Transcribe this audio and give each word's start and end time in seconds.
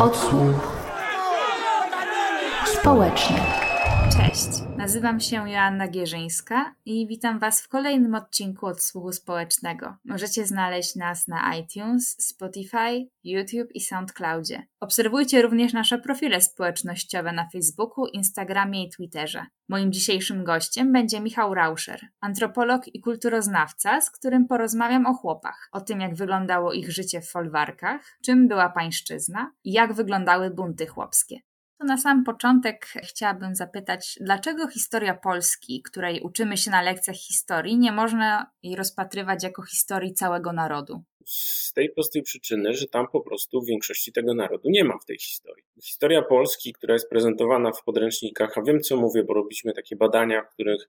Odsłuch 0.00 0.72
społeczny. 2.66 3.65
Cześć, 4.12 4.48
nazywam 4.76 5.20
się 5.20 5.50
Joanna 5.50 5.88
Gierzyńska 5.88 6.74
i 6.84 7.06
witam 7.06 7.38
Was 7.38 7.62
w 7.62 7.68
kolejnym 7.68 8.14
odcinku 8.14 8.66
Odsłuchu 8.66 9.12
Społecznego. 9.12 9.96
Możecie 10.04 10.46
znaleźć 10.46 10.96
nas 10.96 11.28
na 11.28 11.56
iTunes, 11.56 12.16
Spotify, 12.18 13.08
YouTube 13.24 13.68
i 13.74 13.80
SoundCloudzie. 13.80 14.66
Obserwujcie 14.80 15.42
również 15.42 15.72
nasze 15.72 15.98
profile 15.98 16.40
społecznościowe 16.40 17.32
na 17.32 17.48
Facebooku, 17.52 18.06
Instagramie 18.06 18.84
i 18.84 18.90
Twitterze. 18.90 19.46
Moim 19.68 19.92
dzisiejszym 19.92 20.44
gościem 20.44 20.92
będzie 20.92 21.20
Michał 21.20 21.54
Rauscher, 21.54 22.00
antropolog 22.20 22.88
i 22.94 23.00
kulturoznawca, 23.00 24.00
z 24.00 24.10
którym 24.10 24.46
porozmawiam 24.46 25.06
o 25.06 25.14
chłopach, 25.14 25.68
o 25.72 25.80
tym 25.80 26.00
jak 26.00 26.14
wyglądało 26.14 26.72
ich 26.72 26.92
życie 26.92 27.20
w 27.20 27.30
folwarkach, 27.30 28.18
czym 28.24 28.48
była 28.48 28.68
pańszczyzna 28.68 29.52
i 29.64 29.72
jak 29.72 29.92
wyglądały 29.92 30.50
bunty 30.50 30.86
chłopskie. 30.86 31.40
To 31.78 31.84
na 31.84 31.96
sam 31.96 32.24
początek 32.24 32.86
chciałabym 33.02 33.54
zapytać, 33.54 34.18
dlaczego 34.20 34.68
historia 34.68 35.14
Polski, 35.14 35.82
której 35.82 36.20
uczymy 36.20 36.56
się 36.56 36.70
na 36.70 36.82
lekcjach 36.82 37.16
historii, 37.16 37.78
nie 37.78 37.92
można 37.92 38.50
jej 38.62 38.76
rozpatrywać 38.76 39.42
jako 39.42 39.62
historii 39.62 40.14
całego 40.14 40.52
narodu? 40.52 41.02
Z 41.26 41.72
tej 41.72 41.90
prostej 41.90 42.22
przyczyny, 42.22 42.74
że 42.74 42.86
tam 42.86 43.06
po 43.12 43.20
prostu 43.20 43.62
większości 43.62 44.12
tego 44.12 44.34
narodu 44.34 44.70
nie 44.70 44.84
ma 44.84 44.98
w 44.98 45.04
tej 45.04 45.18
historii. 45.18 45.64
Historia 45.82 46.22
Polski, 46.22 46.72
która 46.72 46.94
jest 46.94 47.08
prezentowana 47.10 47.72
w 47.72 47.84
podręcznikach, 47.84 48.58
a 48.58 48.62
wiem 48.62 48.80
co 48.80 48.96
mówię, 48.96 49.24
bo 49.24 49.34
robiliśmy 49.34 49.72
takie 49.72 49.96
badania, 49.96 50.42
w 50.42 50.52
których 50.52 50.88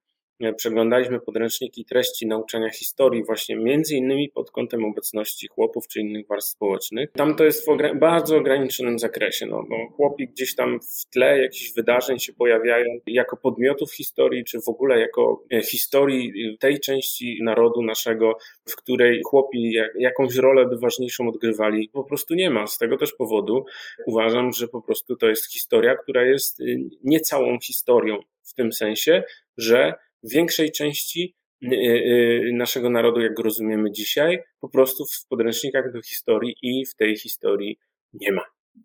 przeglądaliśmy 0.58 1.20
podręczniki 1.20 1.86
treści 1.86 2.28
nauczania 2.28 2.70
historii 2.70 3.24
właśnie 3.24 3.56
między 3.56 3.96
innymi 3.96 4.30
pod 4.30 4.52
kątem 4.52 4.86
obecności 4.86 5.48
chłopów 5.48 5.88
czy 5.88 6.00
innych 6.00 6.28
warstw 6.28 6.52
społecznych. 6.52 7.12
Tam 7.12 7.36
to 7.36 7.44
jest 7.44 7.68
w 7.68 8.00
bardzo 8.00 8.38
ograniczonym 8.38 9.00
zakresie. 9.00 9.46
No, 9.46 9.64
no, 9.70 9.76
chłopi 9.96 10.28
gdzieś 10.28 10.56
tam 10.56 10.80
w 10.80 11.10
tle 11.10 11.40
jakichś 11.40 11.74
wydarzeń 11.74 12.20
się 12.20 12.34
pojawiają 12.34 12.86
jako 13.08 13.38
podmiotów 13.38 13.94
historii, 13.94 14.44
czy 14.44 14.62
w 14.62 14.70
ogóle 14.70 15.00
jako 15.00 15.44
e, 15.54 15.62
historii 15.62 16.58
tej 16.60 16.80
części 16.80 17.40
narodu 17.44 17.82
naszego, 17.82 18.38
w 18.70 18.76
której 18.76 19.22
chłopi 19.26 19.74
jakąś 20.00 20.36
rolę 20.36 20.66
by 20.66 20.78
ważniejszą 20.78 21.28
odgrywali, 21.28 21.90
po 21.94 22.04
prostu 22.04 22.34
nie 22.36 22.50
ma. 22.50 22.68
Z 22.68 22.78
tego 22.78 22.98
też 22.98 23.14
powodu 23.14 23.66
uważam, 24.06 24.54
że 24.54 24.68
po 24.68 24.82
prostu 24.82 25.16
to 25.16 25.28
jest 25.28 25.54
historia, 25.54 25.96
która 25.96 26.26
jest 26.26 26.60
y, 26.60 26.80
nie 27.04 27.20
całą 27.20 27.60
historią 27.60 28.20
w 28.44 28.54
tym 28.54 28.74
sensie, 28.74 29.24
że 29.58 29.94
większej 30.24 30.72
części 30.72 31.36
y, 31.64 31.68
y, 31.76 32.52
naszego 32.54 32.90
narodu, 32.90 33.20
jak 33.22 33.34
go 33.34 33.44
rozumiemy 33.44 33.92
dzisiaj, 33.92 34.40
po 34.60 34.70
prostu 34.70 35.06
w 35.06 35.28
podręcznikach 35.30 35.94
do 35.94 36.02
historii 36.02 36.56
i 36.62 36.86
w 36.86 36.96
tej 36.96 37.18
historii 37.18 37.80
nie 38.14 38.32
ma. 38.32 38.42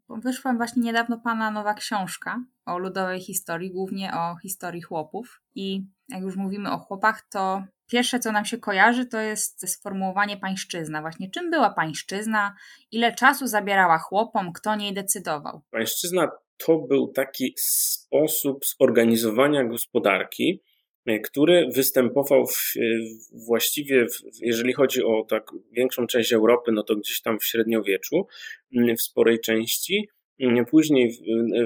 Wyszła 0.08 0.54
właśnie 0.54 0.82
niedawno 0.82 1.20
pana 1.20 1.50
nowa 1.50 1.74
książka 1.74 2.44
o 2.66 2.78
ludowej 2.78 3.20
historii, 3.20 3.70
głównie 3.70 4.12
o 4.14 4.36
historii 4.36 4.82
chłopów. 4.82 5.40
I 5.54 5.84
jak 6.08 6.22
już 6.22 6.36
mówimy 6.36 6.70
o 6.70 6.78
chłopach, 6.78 7.28
to 7.30 7.62
pierwsze, 7.90 8.20
co 8.20 8.32
nam 8.32 8.44
się 8.44 8.58
kojarzy, 8.58 9.06
to 9.06 9.20
jest 9.20 9.70
sformułowanie 9.70 10.36
pańszczyzna. 10.36 11.00
Właśnie 11.00 11.30
czym 11.30 11.50
była 11.50 11.70
pańszczyzna, 11.70 12.56
ile 12.90 13.14
czasu 13.14 13.46
zabierała 13.46 13.98
chłopom, 13.98 14.52
kto 14.52 14.76
niej 14.76 14.94
decydował? 14.94 15.62
Pańszczyzna 15.70 16.30
to 16.56 16.78
był 16.78 17.08
taki 17.08 17.54
sposób 17.58 18.64
zorganizowania 18.78 19.64
gospodarki, 19.64 20.62
który 21.24 21.68
występował 21.74 22.46
w, 22.46 22.74
właściwie, 23.46 24.06
w, 24.06 24.22
jeżeli 24.40 24.72
chodzi 24.72 25.02
o 25.04 25.26
tak 25.28 25.50
większą 25.72 26.06
część 26.06 26.32
Europy, 26.32 26.72
no 26.72 26.82
to 26.82 26.96
gdzieś 26.96 27.22
tam 27.22 27.38
w 27.38 27.44
średniowieczu, 27.44 28.26
w 28.98 29.02
sporej 29.02 29.40
części. 29.40 30.08
Później 30.70 31.12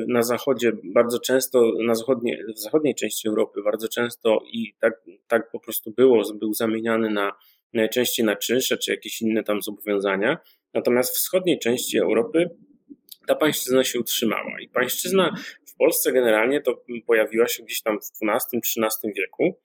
na 0.09 0.23
zachodzie 0.23 0.73
bardzo 0.85 1.21
często, 1.21 1.73
na 1.85 1.95
zachodniej, 1.95 2.39
w 2.57 2.59
zachodniej 2.59 2.95
części 2.95 3.29
Europy 3.29 3.63
bardzo 3.65 3.89
często 3.89 4.41
i 4.53 4.75
tak, 4.81 5.03
tak 5.29 5.51
po 5.51 5.61
prostu 5.61 5.91
było, 5.91 6.23
był 6.35 6.55
zamieniany 6.55 7.11
na 7.11 7.33
najczęściej 7.73 8.27
na 8.27 8.37
czynsze 8.37 8.79
czy 8.79 8.91
jakieś 8.91 9.23
inne 9.23 9.43
tam 9.43 9.63
zobowiązania. 9.63 10.39
Natomiast 10.75 11.17
w 11.17 11.19
wschodniej 11.19 11.59
części 11.59 11.99
Europy 11.99 12.51
ta 13.27 13.35
pańszczyzna 13.35 13.85
się 13.85 14.01
utrzymała. 14.01 14.61
I 14.61 14.69
pańszczyzna 14.69 15.35
w 15.77 15.79
Polsce 15.79 16.13
generalnie 16.13 16.61
to 16.61 16.83
pojawiła 17.07 17.49
się 17.49 17.63
gdzieś 17.63 17.83
tam 17.83 17.99
w 18.01 18.11
XII-XIII 18.23 19.13
wieku 19.15 19.61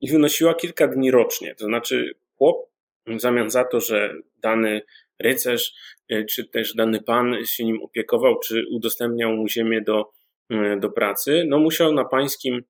i 0.00 0.10
wynosiła 0.10 0.54
kilka 0.54 0.88
dni 0.88 1.10
rocznie. 1.10 1.54
To 1.54 1.64
znaczy, 1.64 2.14
chłop 2.38 2.70
w 3.06 3.20
zamian 3.20 3.50
za 3.50 3.64
to, 3.64 3.80
że 3.80 4.14
dany 4.42 4.82
rycerz 5.18 5.72
e, 6.08 6.24
czy 6.24 6.48
też 6.48 6.74
dany 6.74 7.02
pan 7.02 7.44
się 7.44 7.64
nim 7.64 7.82
opiekował, 7.82 8.38
czy 8.38 8.64
udostępniał 8.70 9.32
mu 9.32 9.48
ziemię 9.48 9.80
do, 9.80 10.10
e, 10.50 10.76
do 10.80 10.90
pracy, 10.90 11.44
no 11.48 11.58
musiał 11.58 11.92
na 11.92 12.04
pańskim 12.04 12.62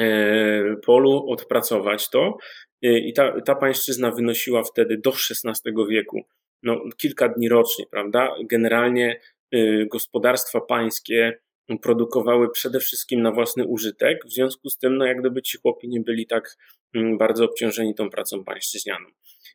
e, 0.00 0.76
polu 0.86 1.30
odpracować 1.30 2.10
to 2.10 2.36
i 2.82 3.12
ta, 3.12 3.40
ta 3.40 3.54
pańszczyzna 3.54 4.10
wynosiła 4.10 4.62
wtedy 4.62 4.98
do 4.98 5.10
XVI 5.10 5.72
wieku 5.88 6.26
no, 6.62 6.80
kilka 6.96 7.28
dni 7.28 7.48
rocznie, 7.48 7.84
prawda? 7.90 8.34
Generalnie 8.44 9.20
y, 9.54 9.86
gospodarstwa 9.90 10.60
pańskie 10.60 11.38
produkowały 11.78 12.50
przede 12.50 12.80
wszystkim 12.80 13.22
na 13.22 13.32
własny 13.32 13.66
użytek, 13.66 14.26
w 14.26 14.32
związku 14.32 14.70
z 14.70 14.78
tym, 14.78 14.96
no, 14.96 15.04
jak 15.04 15.20
gdyby 15.20 15.42
ci 15.42 15.58
chłopi 15.58 15.88
nie 15.88 16.00
byli 16.00 16.26
tak 16.26 16.56
mm, 16.94 17.18
bardzo 17.18 17.44
obciążeni 17.44 17.94
tą 17.94 18.10
pracą 18.10 18.44
pańszczyźnianą. 18.44 19.06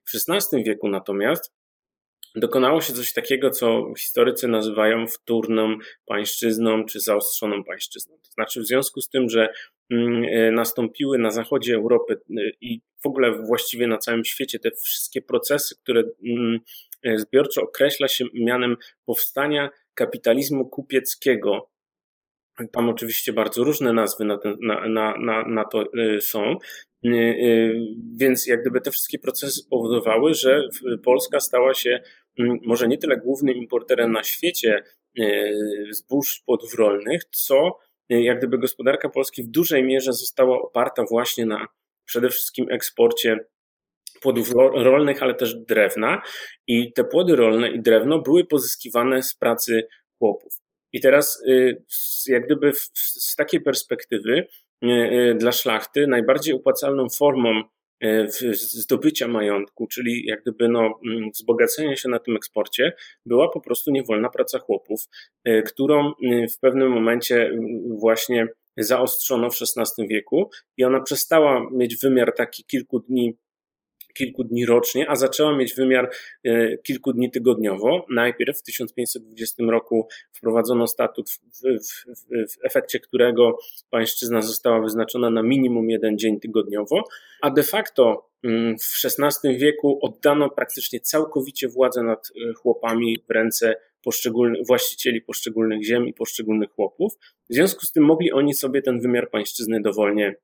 W 0.05 0.29
XVI 0.29 0.63
wieku 0.63 0.89
natomiast 0.89 1.53
dokonało 2.35 2.81
się 2.81 2.93
coś 2.93 3.13
takiego, 3.13 3.49
co 3.49 3.93
historycy 3.97 4.47
nazywają 4.47 5.07
wtórną 5.07 5.77
pańszczyzną 6.05 6.85
czy 6.85 6.99
zaostrzoną 6.99 7.63
pańszczyzną. 7.63 8.17
To 8.23 8.31
znaczy, 8.31 8.61
w 8.61 8.67
związku 8.67 9.01
z 9.01 9.09
tym, 9.09 9.29
że 9.29 9.53
mm, 9.91 10.23
y, 10.23 10.51
nastąpiły 10.51 11.17
na 11.17 11.31
zachodzie 11.31 11.75
Europy 11.75 12.13
y, 12.13 12.51
i 12.61 12.81
w 13.03 13.05
ogóle 13.07 13.31
właściwie 13.31 13.87
na 13.87 13.97
całym 13.97 14.25
świecie 14.25 14.59
te 14.59 14.71
wszystkie 14.71 15.21
procesy, 15.21 15.75
które 15.83 16.03
mm, 16.25 16.59
E, 17.03 17.17
zbiorczo 17.17 17.61
określa 17.61 18.07
się 18.07 18.25
mianem 18.33 18.77
powstania 19.05 19.69
kapitalizmu 19.93 20.69
kupieckiego. 20.69 21.69
Tam 22.71 22.89
oczywiście 22.89 23.33
bardzo 23.33 23.63
różne 23.63 23.93
nazwy 23.93 24.25
na, 24.25 24.37
ten, 24.37 24.55
na, 24.61 24.87
na, 24.89 25.17
na, 25.17 25.43
na 25.47 25.65
to 25.65 25.81
e, 25.81 26.21
są. 26.21 26.57
E, 27.05 27.35
więc 28.17 28.47
jak 28.47 28.61
gdyby 28.61 28.81
te 28.81 28.91
wszystkie 28.91 29.19
procesy 29.19 29.61
powodowały, 29.69 30.33
że 30.33 30.67
Polska 31.03 31.39
stała 31.39 31.73
się 31.73 31.99
może 32.65 32.87
nie 32.87 32.97
tyle 32.97 33.17
głównym 33.17 33.55
importerem 33.55 34.11
na 34.11 34.23
świecie 34.23 34.83
zbóż 35.91 36.41
płodów 36.45 36.73
rolnych, 36.75 37.25
co 37.31 37.77
jak 38.09 38.37
gdyby 38.37 38.57
gospodarka 38.57 39.09
Polski 39.09 39.43
w 39.43 39.47
dużej 39.47 39.83
mierze 39.83 40.13
została 40.13 40.61
oparta 40.61 41.03
właśnie 41.09 41.45
na 41.45 41.67
przede 42.05 42.29
wszystkim 42.29 42.65
eksporcie 42.71 43.39
płodów 44.21 44.51
rolnych, 44.73 45.23
ale 45.23 45.35
też 45.35 45.55
drewna. 45.55 46.21
I 46.67 46.93
te 46.93 47.03
płody 47.03 47.35
rolne 47.35 47.69
i 47.69 47.81
drewno 47.81 48.21
były 48.21 48.45
pozyskiwane 48.45 49.23
z 49.23 49.35
pracy 49.35 49.87
chłopów. 50.19 50.66
I 50.93 51.01
teraz, 51.01 51.43
y, 51.47 51.83
jak 52.27 52.45
gdyby 52.45 52.71
z 52.93 53.35
takiej 53.35 53.61
perspektywy, 53.61 54.47
y, 54.83 54.87
y, 54.87 55.35
dla 55.39 55.51
szlachty 55.51 56.07
najbardziej 56.07 56.55
opłacalną 56.55 57.09
formą 57.09 57.61
zdobycia 58.53 59.27
majątku, 59.27 59.87
czyli 59.87 60.25
jak 60.25 60.41
gdyby 60.41 60.69
no, 60.69 60.99
mm, 61.05 61.29
wzbogacenia 61.31 61.95
się 61.95 62.09
na 62.09 62.19
tym 62.19 62.35
eksporcie, 62.35 62.93
była 63.25 63.49
po 63.49 63.61
prostu 63.61 63.91
niewolna 63.91 64.29
praca 64.29 64.59
chłopów, 64.59 65.01
którą 65.65 66.13
w 66.55 66.59
pewnym 66.59 66.91
momencie 66.91 67.51
właśnie 67.99 68.47
zaostrzono 68.77 69.49
w 69.49 69.55
XVI 69.61 70.07
wieku 70.07 70.49
i 70.77 70.83
ona 70.83 71.01
przestała 71.01 71.69
mieć 71.71 71.97
wymiar 71.97 72.33
taki 72.35 72.63
kilku 72.63 72.99
dni 72.99 73.37
kilku 74.17 74.43
dni 74.43 74.65
rocznie, 74.65 75.09
a 75.09 75.15
zaczęła 75.15 75.57
mieć 75.57 75.73
wymiar 75.73 76.09
e, 76.43 76.77
kilku 76.77 77.13
dni 77.13 77.31
tygodniowo. 77.31 78.05
Najpierw 78.09 78.59
w 78.59 78.63
1520 78.63 79.63
roku 79.63 80.07
wprowadzono 80.33 80.87
statut, 80.87 81.29
w, 81.29 81.39
w, 81.39 82.05
w, 82.53 82.65
efekcie 82.65 82.99
którego 82.99 83.57
pańszczyzna 83.89 84.41
została 84.41 84.81
wyznaczona 84.81 85.29
na 85.29 85.43
minimum 85.43 85.89
jeden 85.89 86.17
dzień 86.17 86.39
tygodniowo, 86.39 87.03
a 87.41 87.49
de 87.49 87.63
facto 87.63 88.29
mm, 88.43 88.75
w 88.77 89.05
XVI 89.05 89.57
wieku 89.57 89.99
oddano 90.01 90.49
praktycznie 90.49 90.99
całkowicie 90.99 91.67
władzę 91.67 92.03
nad 92.03 92.19
e, 92.29 92.53
chłopami 92.53 93.17
w 93.29 93.31
ręce 93.31 93.75
poszczególnych, 94.03 94.67
właścicieli 94.67 95.21
poszczególnych 95.21 95.83
ziem 95.83 96.07
i 96.07 96.13
poszczególnych 96.13 96.69
chłopów. 96.71 97.13
W 97.49 97.53
związku 97.53 97.85
z 97.85 97.91
tym 97.91 98.03
mogli 98.03 98.31
oni 98.31 98.53
sobie 98.53 98.81
ten 98.81 98.99
wymiar 98.99 99.29
pańszczyzny 99.29 99.81
dowolnie, 99.81 100.35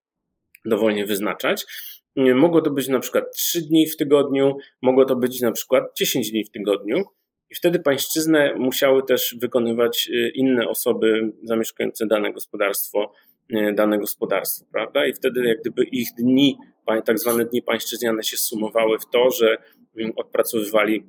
dowolnie 0.66 1.06
wyznaczać. 1.06 1.66
Mogło 2.16 2.62
to 2.62 2.72
być 2.72 2.88
na 2.88 3.00
przykład 3.00 3.36
3 3.36 3.62
dni 3.62 3.88
w 3.88 3.98
tygodniu, 3.98 4.58
mogło 4.82 5.06
to 5.06 5.16
być 5.16 5.42
na 5.42 5.52
przykład 5.52 5.84
10 5.98 6.32
dni 6.32 6.46
w 6.46 6.50
tygodniu. 6.50 7.04
I 7.50 7.56
wtedy 7.56 7.80
pańszczyznę 7.80 8.56
musiały 8.56 9.04
też 9.04 9.36
wykonywać 9.42 10.10
y, 10.14 10.32
inne 10.36 10.68
osoby 10.68 11.34
zamieszkujące 11.44 12.08
dane 12.08 12.34
gospodarstwo, 12.34 13.12
y, 13.56 13.74
dane 13.74 14.00
gospodarstwo, 14.00 14.66
prawda? 14.72 15.06
I 15.06 15.14
wtedy 15.14 15.48
jak 15.48 15.62
gdyby 15.62 15.84
ich 15.84 16.08
dni, 16.18 16.58
tak 17.06 17.20
zwane 17.20 17.46
dni 17.46 17.62
pańszczyzniane 17.62 18.24
się 18.24 18.38
sumowały 18.38 19.00
w 19.00 19.06
to, 19.06 19.32
że 19.32 19.58
mm, 19.98 20.12
odpracowywali 20.16 21.04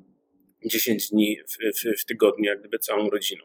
10 0.65 1.09
dni 1.09 1.37
w, 1.47 1.79
w, 1.79 2.01
w 2.01 2.05
tygodniu, 2.05 2.45
jak 2.45 2.59
gdyby 2.59 2.79
całą 2.79 3.09
rodziną. 3.09 3.43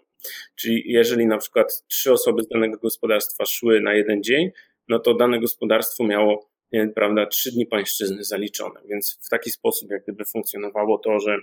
Czyli 0.57 0.83
jeżeli 0.87 1.27
na 1.27 1.39
przykład 1.39 1.85
trzy 1.89 2.13
osoby 2.13 2.43
z 2.43 2.49
danego 2.49 2.79
gospodarstwa 2.79 3.45
szły 3.47 3.81
na 3.81 3.95
jeden 3.95 4.23
dzień, 4.23 4.51
no 4.89 4.99
to 4.99 5.15
dane 5.15 5.41
gospodarstwo 5.41 6.05
miało 6.05 6.50
prawda, 6.95 7.27
trzy 7.27 7.53
dni 7.53 7.67
pańszczyzny 7.67 8.25
zaliczone. 8.25 8.81
Więc 8.89 9.19
w 9.27 9.29
taki 9.29 9.51
sposób 9.51 9.91
jak 9.91 10.03
gdyby 10.03 10.25
funkcjonowało 10.25 10.99
to, 10.99 11.19
że 11.19 11.37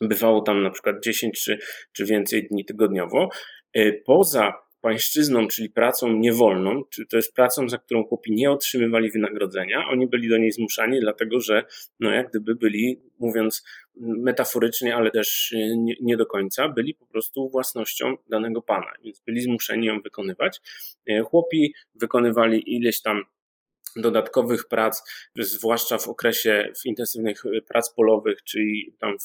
bywało 0.00 0.42
tam 0.42 0.62
na 0.62 0.70
przykład 0.70 0.96
10 1.04 1.42
czy, 1.42 1.58
czy 1.92 2.04
więcej 2.04 2.48
dni 2.48 2.64
tygodniowo. 2.64 3.28
E, 3.74 3.92
poza 3.92 4.52
pańszczyzną, 4.80 5.48
czyli 5.48 5.70
pracą 5.70 6.12
niewolną, 6.12 6.82
czyli 6.90 7.08
to 7.08 7.16
jest 7.16 7.34
pracą, 7.34 7.68
za 7.68 7.78
którą 7.78 8.04
chłopi 8.04 8.32
nie 8.32 8.50
otrzymywali 8.50 9.10
wynagrodzenia, 9.10 9.88
oni 9.90 10.06
byli 10.06 10.28
do 10.28 10.38
niej 10.38 10.52
zmuszani, 10.52 11.00
dlatego 11.00 11.40
że, 11.40 11.64
no 12.00 12.10
jak 12.10 12.28
gdyby 12.30 12.54
byli, 12.54 13.02
mówiąc 13.18 13.64
metaforycznie, 14.00 14.96
ale 14.96 15.10
też 15.10 15.54
nie, 15.76 15.94
nie 16.00 16.16
do 16.16 16.26
końca, 16.26 16.68
byli 16.68 16.94
po 16.94 17.06
prostu 17.06 17.48
własnością 17.50 18.14
danego 18.30 18.62
pana, 18.62 18.92
więc 19.04 19.20
byli 19.26 19.40
zmuszeni 19.40 19.86
ją 19.86 20.00
wykonywać. 20.00 20.60
E, 21.08 21.20
chłopi 21.20 21.74
wykonywali 21.94 22.76
ileś 22.76 23.02
tam 23.02 23.24
dodatkowych 23.96 24.68
prac, 24.68 25.02
zwłaszcza 25.36 25.98
w 25.98 26.08
okresie 26.08 26.72
w 26.82 26.86
intensywnych 26.86 27.42
prac 27.68 27.94
polowych, 27.94 28.42
czyli 28.44 28.94
tam 28.98 29.16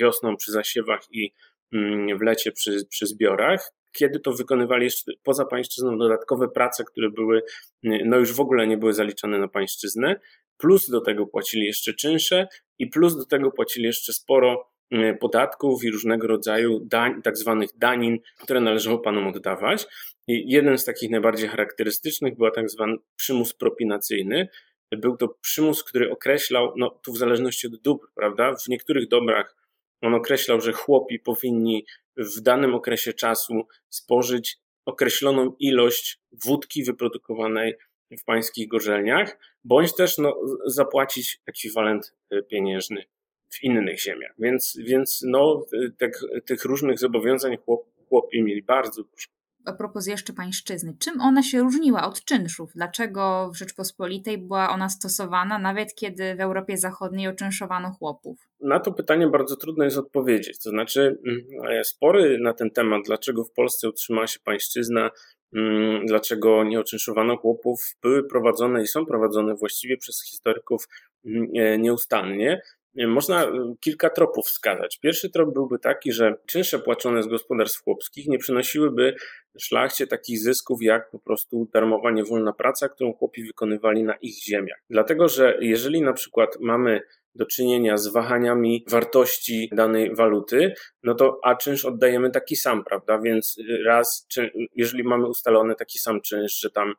wiosną 0.00 0.36
przy 0.36 0.52
zasiewach 0.52 1.00
i 1.10 1.32
mm, 1.72 2.18
w 2.18 2.22
lecie 2.22 2.52
przy, 2.52 2.86
przy 2.90 3.06
zbiorach, 3.06 3.72
kiedy 3.92 4.20
to 4.20 4.32
wykonywali 4.32 4.84
jeszcze 4.84 5.12
poza 5.22 5.44
pańszczyzną 5.44 5.98
dodatkowe 5.98 6.48
prace, 6.48 6.84
które 6.84 7.10
były, 7.10 7.42
no 7.82 8.18
już 8.18 8.32
w 8.32 8.40
ogóle 8.40 8.66
nie 8.66 8.76
były 8.76 8.92
zaliczane 8.92 9.38
na 9.38 9.48
pańszczyznę, 9.48 10.20
plus 10.56 10.90
do 10.90 11.00
tego 11.00 11.26
płacili 11.26 11.66
jeszcze 11.66 11.94
czynsze 11.94 12.48
i 12.78 12.86
plus 12.86 13.16
do 13.16 13.24
tego 13.24 13.50
płacili 13.50 13.86
jeszcze 13.86 14.12
sporo 14.12 14.70
podatków 15.20 15.84
i 15.84 15.90
różnego 15.90 16.26
rodzaju 16.26 16.80
dań, 16.80 17.22
tak 17.22 17.36
zwanych 17.36 17.70
danin, 17.78 18.18
które 18.38 18.60
należało 18.60 18.98
panom 18.98 19.26
oddawać. 19.26 19.86
I 20.26 20.52
jeden 20.52 20.78
z 20.78 20.84
takich 20.84 21.10
najbardziej 21.10 21.48
charakterystycznych 21.48 22.36
był 22.36 22.50
tak 22.50 22.70
zwany 22.70 22.96
przymus 23.16 23.54
propinacyjny. 23.54 24.48
Był 24.92 25.16
to 25.16 25.28
przymus, 25.40 25.84
który 25.84 26.10
określał, 26.10 26.72
no 26.76 26.90
tu 26.90 27.12
w 27.12 27.18
zależności 27.18 27.66
od 27.66 27.76
dóbr, 27.76 28.06
prawda? 28.14 28.54
W 28.64 28.68
niektórych 28.68 29.08
dobrach 29.08 29.56
on 30.02 30.14
określał, 30.14 30.60
że 30.60 30.72
chłopi 30.72 31.18
powinni 31.18 31.86
w 32.16 32.40
danym 32.40 32.74
okresie 32.74 33.12
czasu 33.12 33.66
spożyć 33.88 34.56
określoną 34.86 35.56
ilość 35.60 36.20
wódki 36.44 36.84
wyprodukowanej 36.84 37.74
w 38.20 38.24
pańskich 38.24 38.68
gorzelniach, 38.68 39.38
bądź 39.64 39.94
też 39.94 40.18
no, 40.18 40.36
zapłacić 40.66 41.40
ekwiwalent 41.46 42.14
e, 42.30 42.42
pieniężny 42.42 43.04
w 43.50 43.64
innych 43.64 44.00
ziemiach. 44.00 44.32
Więc, 44.38 44.78
więc 44.84 45.22
no, 45.26 45.64
tych, 45.98 46.20
tych 46.46 46.64
różnych 46.64 46.98
zobowiązań 46.98 47.56
chłop, 47.56 47.80
chłopi 48.08 48.42
mieli 48.42 48.62
bardzo 48.62 49.02
dużo 49.02 49.28
a 49.68 49.72
propos 49.72 50.06
jeszcze 50.06 50.32
pańszczyzny, 50.32 50.96
czym 50.98 51.20
ona 51.20 51.42
się 51.42 51.60
różniła 51.60 52.06
od 52.06 52.24
czynszów? 52.24 52.70
Dlaczego 52.74 53.50
w 53.54 53.56
Rzeczpospolitej 53.56 54.38
była 54.38 54.70
ona 54.70 54.88
stosowana, 54.88 55.58
nawet 55.58 55.94
kiedy 55.94 56.34
w 56.36 56.40
Europie 56.40 56.76
Zachodniej 56.76 57.28
oczynszowano 57.28 57.90
chłopów? 57.90 58.48
Na 58.60 58.80
to 58.80 58.92
pytanie 58.92 59.28
bardzo 59.28 59.56
trudno 59.56 59.84
jest 59.84 59.96
odpowiedzieć. 59.96 60.62
To 60.62 60.70
znaczy, 60.70 61.18
mm, 61.26 61.84
spory 61.84 62.38
na 62.40 62.52
ten 62.52 62.70
temat, 62.70 63.02
dlaczego 63.06 63.44
w 63.44 63.52
Polsce 63.52 63.88
utrzymała 63.88 64.26
się 64.26 64.40
pańszczyzna, 64.44 65.10
mm, 65.54 66.06
dlaczego 66.06 66.64
nie 66.64 66.80
oczynszowano 66.80 67.36
chłopów, 67.36 67.80
były 68.02 68.28
prowadzone 68.28 68.82
i 68.82 68.86
są 68.86 69.06
prowadzone 69.06 69.54
właściwie 69.54 69.96
przez 69.96 70.24
historyków 70.24 70.88
mm, 71.26 71.48
e, 71.56 71.78
nieustannie. 71.78 72.60
Można 72.94 73.44
y, 73.44 73.48
kilka 73.80 74.10
tropów 74.10 74.46
wskazać. 74.46 74.98
Pierwszy 74.98 75.30
trop 75.30 75.54
byłby 75.54 75.78
taki, 75.78 76.12
że 76.12 76.34
czynsze 76.46 76.78
płacone 76.78 77.22
z 77.22 77.26
gospodarstw 77.26 77.82
chłopskich 77.82 78.26
nie 78.26 78.38
przynosiłyby 78.38 79.14
szlachcie 79.60 80.06
takich 80.06 80.38
zysków 80.38 80.82
jak 80.82 81.10
po 81.10 81.18
prostu 81.18 81.68
darmowa 81.72 82.10
niewolna 82.10 82.52
praca, 82.52 82.88
którą 82.88 83.12
chłopi 83.12 83.44
wykonywali 83.44 84.02
na 84.02 84.14
ich 84.14 84.42
ziemiach. 84.44 84.78
Dlatego, 84.90 85.28
że 85.28 85.58
jeżeli 85.60 86.02
na 86.02 86.12
przykład 86.12 86.56
mamy 86.60 87.00
do 87.34 87.46
czynienia 87.46 87.96
z 87.96 88.08
wahaniami 88.08 88.84
wartości 88.90 89.70
danej 89.72 90.14
waluty, 90.14 90.74
no 91.02 91.14
to 91.14 91.40
a 91.42 91.54
czynsz 91.54 91.84
oddajemy 91.84 92.30
taki 92.30 92.56
sam, 92.56 92.84
prawda? 92.84 93.18
Więc 93.18 93.56
raz, 93.86 94.26
jeżeli 94.74 95.04
mamy 95.04 95.26
ustalony 95.26 95.74
taki 95.74 95.98
sam 95.98 96.20
czynsz, 96.20 96.60
że 96.60 96.70
tam 96.70 96.94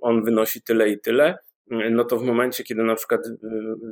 on 0.00 0.24
wynosi 0.24 0.62
tyle 0.62 0.88
i 0.88 1.00
tyle, 1.00 1.38
no 1.70 2.04
to 2.04 2.16
w 2.16 2.22
momencie, 2.22 2.64
kiedy 2.64 2.82
na 2.82 2.94
przykład 2.94 3.26
y, 3.26 3.36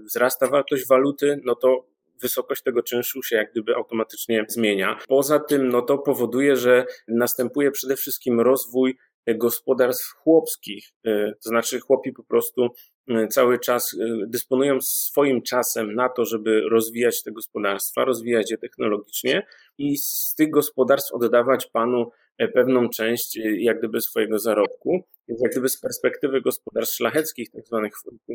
wzrasta 0.04 0.46
wartość 0.46 0.88
waluty, 0.88 1.40
no 1.44 1.54
to 1.54 1.86
wysokość 2.22 2.62
tego 2.62 2.82
czynszu 2.82 3.22
się 3.22 3.36
jak 3.36 3.50
gdyby 3.52 3.74
automatycznie 3.74 4.44
zmienia. 4.48 4.98
Poza 5.08 5.38
tym, 5.38 5.68
no 5.68 5.82
to 5.82 5.98
powoduje, 5.98 6.56
że 6.56 6.86
następuje 7.08 7.70
przede 7.70 7.96
wszystkim 7.96 8.40
rozwój 8.40 8.96
gospodarstw 9.28 10.14
chłopskich, 10.14 10.88
y, 11.06 11.32
to 11.44 11.48
znaczy 11.48 11.80
chłopi 11.80 12.12
po 12.12 12.24
prostu 12.24 12.68
y, 13.10 13.28
cały 13.28 13.58
czas 13.58 13.96
dysponują 14.26 14.80
swoim 14.80 15.42
czasem 15.42 15.94
na 15.94 16.08
to, 16.08 16.24
żeby 16.24 16.62
rozwijać 16.70 17.22
te 17.22 17.32
gospodarstwa, 17.32 18.04
rozwijać 18.04 18.50
je 18.50 18.58
technologicznie 18.58 19.46
i 19.78 19.96
z 19.96 20.34
tych 20.38 20.50
gospodarstw 20.50 21.12
oddawać 21.12 21.66
panu 21.66 22.10
pewną 22.54 22.88
część 22.88 23.36
e, 23.36 23.40
jak 23.60 23.78
gdyby 23.78 24.00
swojego 24.00 24.38
zarobku. 24.38 25.04
Więc 25.28 25.40
jak 25.42 25.52
gdyby 25.52 25.68
z 25.68 25.80
perspektywy 25.80 26.40
gospodarstw 26.40 26.96
szlacheckich, 26.96 27.50
tak 27.50 27.66
zwanych, 27.66 27.92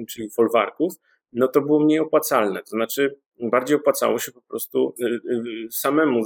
czyli 0.10 0.30
folwarków, 0.30 0.94
no 1.34 1.48
to 1.48 1.62
było 1.62 1.80
mniej 1.80 2.00
opłacalne. 2.00 2.60
To 2.60 2.69
znaczy 2.69 3.16
bardziej 3.40 3.78
opłacało 3.78 4.19
się 4.19 4.31
po 4.31 4.42
prostu 4.42 4.96
e, 5.01 5.07
samemu 5.72 6.22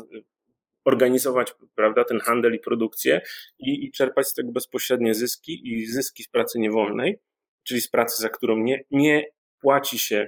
organizować 0.86 1.56
prawda, 1.75 2.04
ten 2.04 2.20
handel 2.20 2.54
i 2.54 2.60
produkcję 2.60 3.22
i, 3.60 3.86
i 3.86 3.92
czerpać 3.92 4.28
z 4.28 4.34
tego 4.34 4.52
bezpośrednie 4.52 5.16
zyski 5.16 5.74
i 5.74 5.86
zyski 5.86 6.24
z 6.24 6.28
pracy 6.28 6.60
niewolnej, 6.60 7.19
czyli 7.64 7.81
z 7.81 7.88
pracy, 7.88 8.22
za 8.22 8.30
którą 8.30 8.58
nie, 8.58 8.84
nie 8.92 9.26
płaci 9.62 10.00
się 10.00 10.28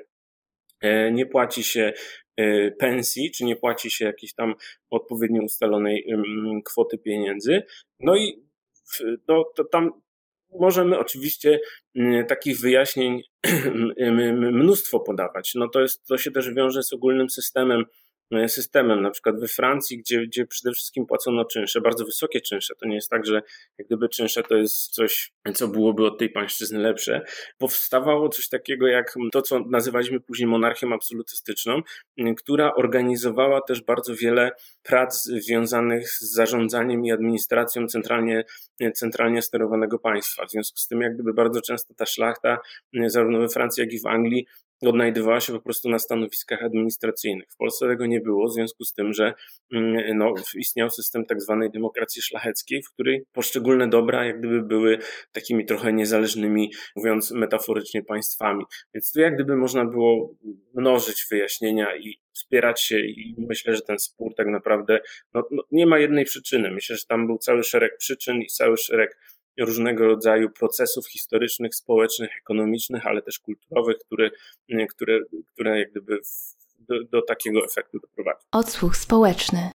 nie 1.11 1.25
płaci 1.25 1.63
się 1.63 1.93
pensji, 2.79 3.31
czy 3.31 3.45
nie 3.45 3.55
płaci 3.55 3.91
się 3.91 4.05
jakiejś 4.05 4.33
tam 4.33 4.55
odpowiednio 4.89 5.43
ustalonej 5.43 6.05
kwoty 6.65 6.97
pieniędzy. 6.97 7.63
No 7.99 8.15
i 8.15 8.45
no, 9.27 9.43
to 9.55 9.63
tam 9.63 9.91
możemy 10.59 10.99
oczywiście 10.99 11.59
takich 12.27 12.59
wyjaśnień 12.59 13.21
mnóstwo 14.51 14.99
podawać. 14.99 15.55
No 15.55 15.67
to, 15.67 15.81
jest, 15.81 16.05
to 16.07 16.17
się 16.17 16.31
też 16.31 16.53
wiąże 16.53 16.83
z 16.83 16.93
ogólnym 16.93 17.29
systemem 17.29 17.85
systemem, 18.47 19.01
na 19.01 19.11
przykład 19.11 19.39
we 19.39 19.47
Francji, 19.47 19.97
gdzie, 19.97 20.27
gdzie 20.27 20.45
przede 20.45 20.73
wszystkim 20.73 21.05
płacono 21.05 21.45
czynsze, 21.45 21.81
bardzo 21.81 22.05
wysokie 22.05 22.41
czynsze. 22.41 22.75
To 22.75 22.87
nie 22.87 22.95
jest 22.95 23.09
tak, 23.09 23.25
że 23.25 23.41
jak 23.77 23.87
gdyby 23.87 24.09
czynsze 24.09 24.43
to 24.43 24.55
jest 24.55 24.93
coś, 24.93 25.31
co 25.53 25.67
byłoby 25.67 26.05
od 26.05 26.19
tej 26.19 26.29
pańszczyzny 26.29 26.79
lepsze. 26.79 27.21
Powstawało 27.57 28.29
coś 28.29 28.49
takiego 28.49 28.87
jak 28.87 29.13
to, 29.31 29.41
co 29.41 29.59
nazywaliśmy 29.59 30.19
później 30.19 30.47
monarchią 30.47 30.93
absolutystyczną, 30.93 31.81
która 32.37 32.73
organizowała 32.73 33.61
też 33.61 33.81
bardzo 33.81 34.15
wiele 34.15 34.51
prac 34.83 35.23
związanych 35.23 36.09
z 36.09 36.33
zarządzaniem 36.33 37.05
i 37.05 37.11
administracją 37.11 37.87
centralnie, 37.87 38.43
centralnie 38.93 39.41
sterowanego 39.41 39.99
państwa. 39.99 40.45
W 40.45 40.51
związku 40.51 40.77
z 40.77 40.87
tym, 40.87 41.01
jak 41.01 41.13
gdyby 41.13 41.33
bardzo 41.33 41.61
często 41.61 41.93
ta 41.93 42.05
szlachta, 42.05 42.57
zarówno 43.07 43.39
we 43.39 43.49
Francji, 43.49 43.81
jak 43.81 43.93
i 43.93 43.99
w 43.99 44.05
Anglii, 44.05 44.47
odnajdywała 44.81 45.39
się 45.39 45.53
po 45.53 45.59
prostu 45.59 45.89
na 45.89 45.99
stanowiskach 45.99 46.63
administracyjnych. 46.63 47.47
W 47.51 47.57
Polsce 47.57 47.87
tego 47.87 48.05
nie 48.05 48.21
było, 48.21 48.47
w 48.47 48.53
związku 48.53 48.83
z 48.83 48.93
tym, 48.93 49.13
że 49.13 49.33
mm, 49.73 50.17
no, 50.17 50.33
istniał 50.55 50.89
system 50.89 51.25
tak 51.25 51.41
zwanej 51.41 51.71
demokracji 51.71 52.21
szlacheckiej, 52.21 52.83
w 52.83 52.89
której 52.89 53.25
poszczególne 53.33 53.89
dobra 53.89 54.25
jak 54.25 54.39
gdyby 54.39 54.61
były 54.61 54.97
takimi 55.31 55.65
trochę 55.65 55.93
niezależnymi, 55.93 56.71
mówiąc 56.95 57.31
metaforycznie, 57.31 58.03
państwami. 58.03 58.63
Więc 58.93 59.11
tu 59.11 59.19
jak 59.19 59.35
gdyby 59.35 59.55
można 59.55 59.85
było 59.85 60.35
mnożyć 60.73 61.25
wyjaśnienia 61.31 61.95
i 61.97 62.19
wspierać 62.33 62.81
się 62.81 62.99
i 62.99 63.35
myślę, 63.37 63.75
że 63.75 63.81
ten 63.81 63.99
spór 63.99 64.35
tak 64.35 64.47
naprawdę 64.47 64.99
no, 65.33 65.43
no 65.51 65.63
nie 65.71 65.87
ma 65.87 65.99
jednej 65.99 66.25
przyczyny. 66.25 66.71
Myślę, 66.71 66.95
że 66.95 67.05
tam 67.05 67.27
był 67.27 67.37
cały 67.37 67.63
szereg 67.63 67.97
przyczyn 67.97 68.41
i 68.41 68.47
cały 68.47 68.77
szereg 68.77 69.17
różnego 69.59 70.07
rodzaju 70.07 70.49
procesów 70.49 71.07
historycznych, 71.07 71.75
społecznych, 71.75 72.29
ekonomicznych, 72.37 73.07
ale 73.07 73.21
też 73.21 73.39
kulturowych, 73.39 73.97
które, 73.97 74.29
które, 74.89 75.19
które 75.53 75.79
jak 75.79 75.91
gdyby 75.91 76.19
do, 76.79 77.03
do 77.03 77.21
takiego 77.21 77.65
efektu 77.65 77.99
doprowadzą. 77.99 78.39
Odsłuch 78.51 78.95
społeczny 78.95 79.69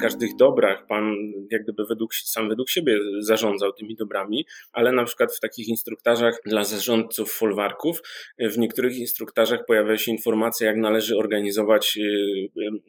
każdych 0.00 0.36
dobrach 0.36 0.86
pan 0.86 1.16
jak 1.50 1.62
gdyby 1.62 1.84
według, 1.88 2.14
sam 2.14 2.48
według 2.48 2.70
siebie 2.70 2.98
zarządzał 3.18 3.72
tymi 3.72 3.96
dobrami, 3.96 4.46
ale 4.72 4.92
na 4.92 5.04
przykład 5.04 5.36
w 5.36 5.40
takich 5.40 5.68
instruktażach 5.68 6.40
dla 6.46 6.64
zarządców 6.64 7.32
folwarków, 7.32 8.02
w 8.38 8.58
niektórych 8.58 8.96
instruktażach 8.96 9.66
pojawia 9.66 9.98
się 9.98 10.12
informacja, 10.12 10.66
jak 10.66 10.76
należy 10.76 11.16
organizować 11.16 11.96
y, 11.96 12.00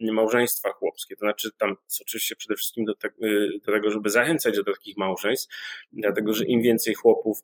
y, 0.02 0.12
małżeństwa 0.12 0.72
chłopskie. 0.72 1.16
To 1.16 1.20
znaczy 1.20 1.50
tam 1.58 1.76
oczywiście 2.02 2.36
przede 2.36 2.56
wszystkim 2.56 2.86
do, 2.86 2.96
te, 2.96 3.10
do 3.66 3.72
tego, 3.72 3.92
żeby 3.92 4.10
zachęcać 4.10 4.56
do 4.56 4.64
takich 4.64 4.98
małżeństw, 4.98 5.56
dlatego 5.94 6.34
że 6.34 6.46
im 6.46 6.62
więcej 6.62 6.94
chłopów, 6.94 7.38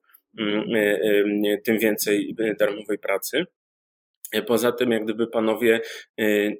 tym 1.63 1.79
więcej 1.79 2.35
darmowej 2.59 2.97
pracy. 2.97 3.45
Poza 4.47 4.71
tym, 4.71 4.91
jak 4.91 5.03
gdyby 5.03 5.27
panowie 5.27 5.81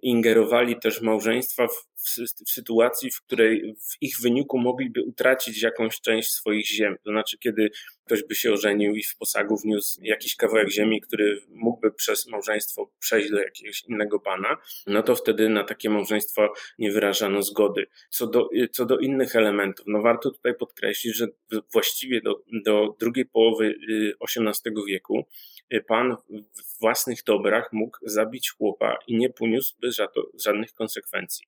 ingerowali 0.01 0.79
też 0.79 1.01
małżeństwa 1.01 1.67
w 1.67 1.87
w, 2.07 2.49
sytuacji, 2.49 3.11
w 3.11 3.21
której 3.21 3.75
w 3.75 4.01
ich 4.01 4.15
wyniku 4.21 4.57
mogliby 4.57 5.03
utracić 5.03 5.61
jakąś 5.61 6.01
część 6.01 6.31
swoich 6.31 6.67
ziem. 6.67 6.95
To 7.03 7.11
znaczy, 7.11 7.37
kiedy 7.37 7.69
ktoś 8.07 8.23
by 8.23 8.35
się 8.35 8.53
ożenił 8.53 8.95
i 8.95 9.03
w 9.03 9.17
posagu 9.17 9.57
wniósł 9.57 9.99
jakiś 10.03 10.35
kawałek 10.35 10.69
ziemi, 10.69 11.01
który 11.01 11.41
mógłby 11.49 11.91
przez 11.91 12.27
małżeństwo 12.27 12.91
przejść 12.99 13.31
do 13.31 13.39
jakiegoś 13.39 13.83
innego 13.83 14.19
pana, 14.19 14.57
no 14.87 15.03
to 15.03 15.15
wtedy 15.15 15.49
na 15.49 15.63
takie 15.63 15.89
małżeństwo 15.89 16.53
nie 16.79 16.91
wyrażano 16.91 17.43
zgody. 17.43 17.87
Co 18.09 18.27
do, 18.27 18.49
co 18.71 18.85
do 18.85 18.99
innych 18.99 19.35
elementów, 19.35 19.85
no 19.87 20.01
warto 20.01 20.31
tutaj 20.31 20.55
podkreślić, 20.55 21.15
że 21.15 21.27
właściwie 21.73 22.21
do, 22.21 22.43
do 22.65 22.95
drugiej 22.99 23.25
połowy 23.25 23.75
XVIII 24.21 24.73
y, 24.77 24.85
wieku 24.87 25.25
y, 25.73 25.81
pan 25.87 26.15
w 26.29 26.79
własnych 26.79 27.23
dobrach 27.23 27.73
mógł 27.73 27.97
zabić 28.01 28.51
chłopa 28.51 28.97
i 29.07 29.17
nie 29.17 29.29
poniósłby 29.29 29.89
żadnych 30.33 30.73
konsekwencji 30.73 31.47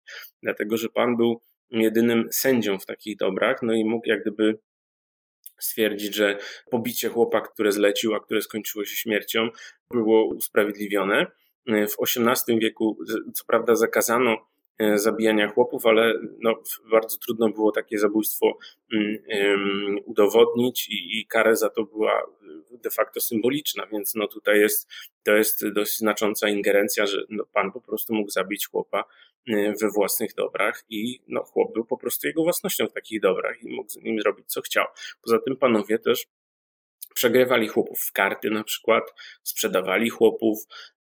dlatego 0.50 0.78
że 0.78 0.90
Pan 0.90 1.18
był 1.18 1.42
jedynym 1.72 2.28
sędzią 2.32 2.80
w 2.80 2.86
takich 2.86 3.18
dobrach, 3.18 3.62
no 3.62 3.74
i 3.74 3.86
mógł 3.86 4.10
jak 4.10 4.22
gdyby 4.22 4.60
stwierdzić, 5.60 6.16
że 6.16 6.38
pobicie 6.72 7.10
chłopa, 7.10 7.42
które 7.42 7.72
zlecił, 7.72 8.16
a 8.16 8.20
które 8.20 8.42
skończyło 8.42 8.86
się 8.86 8.96
śmiercią, 8.96 9.50
było 9.94 10.26
usprawiedliwione. 10.26 11.26
W 11.68 12.04
XVIII 12.04 12.60
wieku, 12.60 12.98
co 13.34 13.46
prawda, 13.46 13.76
zakazano 13.76 14.38
zabijania 14.96 15.48
chłopów, 15.48 15.86
ale 15.86 16.14
no, 16.40 16.56
bardzo 16.92 17.18
trudno 17.18 17.50
było 17.50 17.72
takie 17.72 18.00
zabójstwo 18.00 18.58
um, 18.94 19.98
udowodnić 20.06 20.90
i, 20.90 21.20
i 21.20 21.26
karę 21.26 21.56
za 21.56 21.70
to 21.70 21.84
była 21.84 22.22
de 22.72 22.90
facto 22.90 23.22
symboliczna, 23.22 23.86
więc 23.92 24.16
no 24.16 24.28
tutaj 24.28 24.60
jest, 24.60 24.90
to 25.24 25.32
jest 25.32 25.68
dość 25.68 25.98
znacząca 25.98 26.50
ingerencja, 26.50 27.06
że 27.06 27.24
no, 27.30 27.44
pan 27.54 27.72
po 27.72 27.82
prostu 27.82 28.14
mógł 28.14 28.32
zabić 28.32 28.68
chłopa 28.68 29.04
Y, 29.48 29.74
we 29.82 29.90
własnych 29.90 30.34
dobrach 30.36 30.84
i 30.90 31.22
no, 31.28 31.44
chłop 31.44 31.74
był 31.74 31.86
po 31.86 31.98
prostu 31.98 32.28
jego 32.28 32.44
własnością 32.44 32.88
w 32.88 32.94
takich 32.94 33.22
dobrach 33.22 33.64
i 33.64 33.70
mógł 33.70 33.90
z 33.90 33.98
nim 33.98 34.22
zrobić 34.22 34.46
co 34.48 34.62
chciał. 34.62 34.86
Poza 35.22 35.40
tym 35.40 35.58
panowie 35.58 36.00
też 36.00 36.28
przegrywali 37.14 37.68
chłopów 37.68 38.00
w 38.00 38.12
karty 38.12 38.50
na 38.50 38.64
przykład, 38.64 39.04
sprzedawali 39.44 40.10
chłopów, 40.10 40.60
e, 40.68 40.68
mm, 40.68 40.99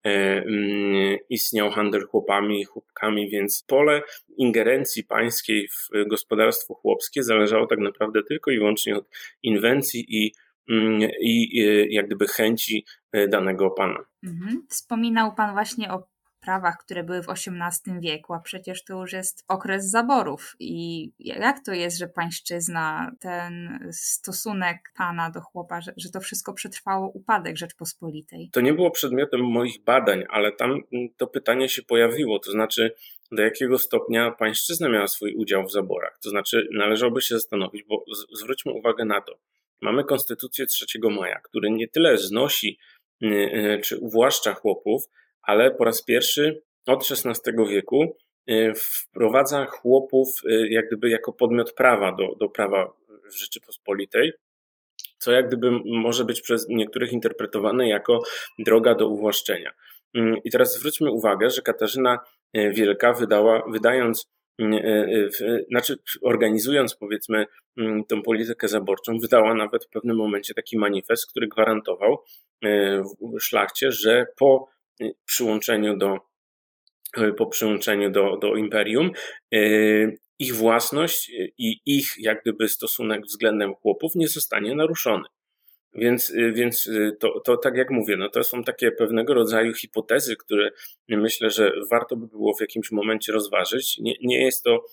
istniał 1.28 1.70
handel 1.70 2.06
chłopami 2.06 2.60
i 2.60 2.64
chłopkami, 2.64 3.30
więc 3.30 3.64
pole 3.66 4.02
ingerencji 4.36 5.04
pańskiej 5.04 5.68
w 5.68 6.08
gospodarstwo 6.08 6.74
chłopskie 6.74 7.22
zależało 7.22 7.66
tak 7.66 7.78
naprawdę 7.78 8.22
tylko 8.22 8.50
i 8.50 8.58
wyłącznie 8.58 8.96
od 8.96 9.08
inwencji 9.42 10.06
i 10.08 10.32
mm, 10.70 11.10
i 11.20 11.62
jak 11.90 12.06
gdyby 12.06 12.26
chęci 12.26 12.84
e, 13.12 13.28
danego 13.28 13.70
pana. 13.70 14.04
Mhm. 14.22 14.66
Wspominał 14.70 15.34
Pan 15.34 15.52
właśnie 15.52 15.92
o 15.92 16.13
prawach, 16.44 16.76
które 16.84 17.04
były 17.04 17.22
w 17.22 17.28
XVIII 17.28 18.00
wieku, 18.00 18.34
a 18.34 18.40
przecież 18.40 18.84
to 18.84 19.00
już 19.00 19.12
jest 19.12 19.44
okres 19.48 19.90
zaborów. 19.90 20.56
I 20.58 21.10
jak 21.18 21.64
to 21.64 21.72
jest, 21.72 21.98
że 21.98 22.08
pańszczyzna, 22.08 23.12
ten 23.20 23.78
stosunek 23.92 24.92
pana 24.96 25.30
do 25.30 25.40
chłopa, 25.40 25.80
że, 25.80 25.92
że 25.96 26.10
to 26.10 26.20
wszystko 26.20 26.52
przetrwało 26.52 27.08
upadek 27.08 27.56
Rzeczpospolitej? 27.56 28.50
To 28.52 28.60
nie 28.60 28.74
było 28.74 28.90
przedmiotem 28.90 29.40
moich 29.40 29.84
badań, 29.84 30.24
ale 30.28 30.52
tam 30.52 30.70
mm, 30.70 31.08
to 31.16 31.26
pytanie 31.26 31.68
się 31.68 31.82
pojawiło, 31.82 32.38
to 32.38 32.50
znaczy 32.50 32.94
do 33.32 33.42
jakiego 33.42 33.78
stopnia 33.78 34.30
pańszczyzna 34.30 34.88
miała 34.88 35.06
swój 35.06 35.34
udział 35.34 35.66
w 35.66 35.72
zaborach. 35.72 36.18
To 36.22 36.30
znaczy 36.30 36.68
należałoby 36.72 37.22
się 37.22 37.34
zastanowić, 37.34 37.82
bo 37.82 38.04
zwróćmy 38.32 38.72
uwagę 38.72 39.04
na 39.04 39.20
to. 39.20 39.38
Mamy 39.80 40.04
Konstytucję 40.04 40.66
3 40.66 40.86
maja, 41.10 41.40
który 41.40 41.70
nie 41.70 41.88
tyle 41.88 42.18
znosi 42.18 42.78
y, 43.22 43.26
y, 43.26 43.80
czy 43.84 43.98
uwłaszcza 43.98 44.54
chłopów, 44.54 45.04
ale 45.46 45.70
po 45.70 45.84
raz 45.84 46.02
pierwszy 46.02 46.62
od 46.86 47.10
XVI 47.10 47.52
wieku 47.68 48.16
y, 48.50 48.72
wprowadza 48.76 49.66
chłopów 49.66 50.28
y, 50.44 50.68
jak 50.68 50.86
gdyby 50.86 51.08
jako 51.08 51.32
podmiot 51.32 51.72
prawa 51.72 52.12
do, 52.12 52.34
do 52.40 52.48
prawa 52.48 52.92
w 53.30 53.38
Rzeczypospolitej, 53.38 54.32
co 55.18 55.32
jak 55.32 55.48
gdyby 55.48 55.70
może 55.84 56.24
być 56.24 56.40
przez 56.40 56.68
niektórych 56.68 57.12
interpretowane 57.12 57.88
jako 57.88 58.22
droga 58.58 58.94
do 58.94 59.08
uwłaszczenia. 59.08 59.72
Mm, 60.14 60.36
I 60.44 60.50
teraz 60.50 60.74
zwróćmy 60.74 61.10
uwagę, 61.10 61.50
że 61.50 61.62
Katarzyna 61.62 62.18
y, 62.56 62.70
Wielka 62.70 63.12
wydała, 63.12 63.62
wydając, 63.72 64.34
znaczy 65.70 65.96
organizując 66.22 66.94
powiedzmy 66.96 67.46
mm, 67.78 68.04
tą 68.04 68.22
politykę 68.22 68.68
zaborczą, 68.68 69.18
wydała 69.18 69.54
nawet 69.54 69.84
w 69.84 69.88
pewnym 69.88 70.16
momencie 70.16 70.54
taki 70.54 70.78
manifest, 70.78 71.30
który 71.30 71.48
gwarantował 71.48 72.18
szlachcie, 73.40 73.92
że 73.92 74.26
po 74.36 74.73
przyłączeniu 75.24 75.96
do, 75.96 76.18
po 77.36 77.46
przyłączeniu 77.46 78.10
do, 78.10 78.36
do 78.36 78.56
imperium, 78.56 79.10
e, 79.54 79.58
ich 80.38 80.54
własność 80.54 81.30
i 81.58 81.80
ich 81.86 82.14
jak 82.18 82.42
gdyby 82.42 82.68
stosunek 82.68 83.22
względem 83.22 83.74
chłopów 83.74 84.14
nie 84.14 84.28
zostanie 84.28 84.74
naruszony. 84.74 85.24
Więc, 85.94 86.32
więc 86.52 86.90
to, 87.20 87.40
to 87.40 87.56
tak 87.56 87.76
jak 87.76 87.90
mówię, 87.90 88.16
no 88.16 88.28
to 88.28 88.44
są 88.44 88.64
takie 88.64 88.90
pewnego 88.90 89.34
rodzaju 89.34 89.74
hipotezy, 89.74 90.36
które 90.36 90.70
myślę, 91.08 91.50
że 91.50 91.72
warto 91.90 92.16
by 92.16 92.26
było 92.26 92.54
w 92.54 92.60
jakimś 92.60 92.90
momencie 92.90 93.32
rozważyć. 93.32 93.98
Nie, 93.98 94.14
nie 94.22 94.44
jest 94.44 94.64
to 94.64 94.84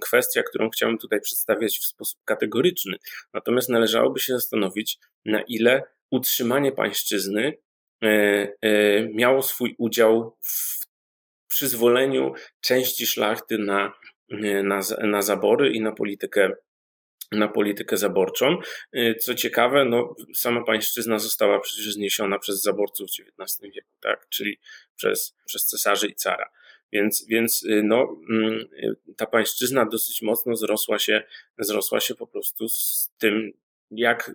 kwestia, 0.00 0.42
którą 0.42 0.70
chciałem 0.70 0.98
tutaj 0.98 1.20
przedstawiać 1.20 1.78
w 1.78 1.84
sposób 1.84 2.20
kategoryczny. 2.24 2.96
Natomiast 3.34 3.68
należałoby 3.68 4.20
się 4.20 4.32
zastanowić, 4.32 4.98
na 5.24 5.42
ile 5.42 5.82
utrzymanie 6.10 6.72
pańszczyzny 6.72 7.58
miało 9.14 9.42
swój 9.42 9.74
udział 9.78 10.36
w 10.42 10.86
przyzwoleniu 11.48 12.32
części 12.60 13.06
szlachty 13.06 13.58
na, 13.58 13.92
e, 14.30 14.62
na, 14.62 14.80
na 15.02 15.22
zabory 15.22 15.70
i 15.72 15.80
na 15.80 15.92
politykę 15.92 16.52
na 17.32 17.48
politykę 17.48 17.96
zaborczą. 17.96 18.58
Co 19.20 19.34
ciekawe, 19.34 19.84
no, 19.84 20.14
sama 20.34 20.64
pańszczyzna 20.64 21.18
została 21.18 21.60
przecież 21.60 21.92
zniesiona 21.92 22.38
przez 22.38 22.62
zaborców 22.62 23.08
w 23.10 23.42
XIX 23.42 23.74
wieku, 23.74 23.90
tak? 24.00 24.26
czyli 24.28 24.58
przez, 24.96 25.36
przez 25.46 25.66
cesarzy 25.66 26.08
i 26.08 26.14
cara. 26.14 26.50
Więc, 26.92 27.26
więc 27.28 27.66
no, 27.82 28.16
mm, 28.30 28.68
ta 29.16 29.26
pańszczyzna 29.26 29.86
dosyć 29.86 30.22
mocno 30.22 30.56
zrosła 30.56 30.98
się, 30.98 31.22
zrosła 31.58 32.00
się 32.00 32.14
po 32.14 32.26
prostu 32.26 32.68
z 32.68 33.10
tym, 33.18 33.52
jak 33.90 34.34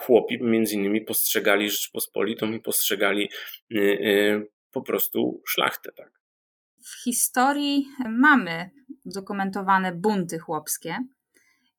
chłopi 0.00 0.38
między 0.42 0.74
innymi 0.74 1.00
postrzegali 1.00 1.70
Rzeczpospolitą 1.70 2.52
i 2.52 2.60
postrzegali 2.60 3.30
y, 3.72 3.78
y, 3.78 4.50
po 4.72 4.82
prostu 4.82 5.42
szlachtę. 5.46 5.92
Tak. 5.92 6.22
W 6.84 7.04
historii 7.04 7.86
mamy 8.08 8.70
dokumentowane 9.04 9.92
bunty 9.92 10.38
chłopskie. 10.38 10.98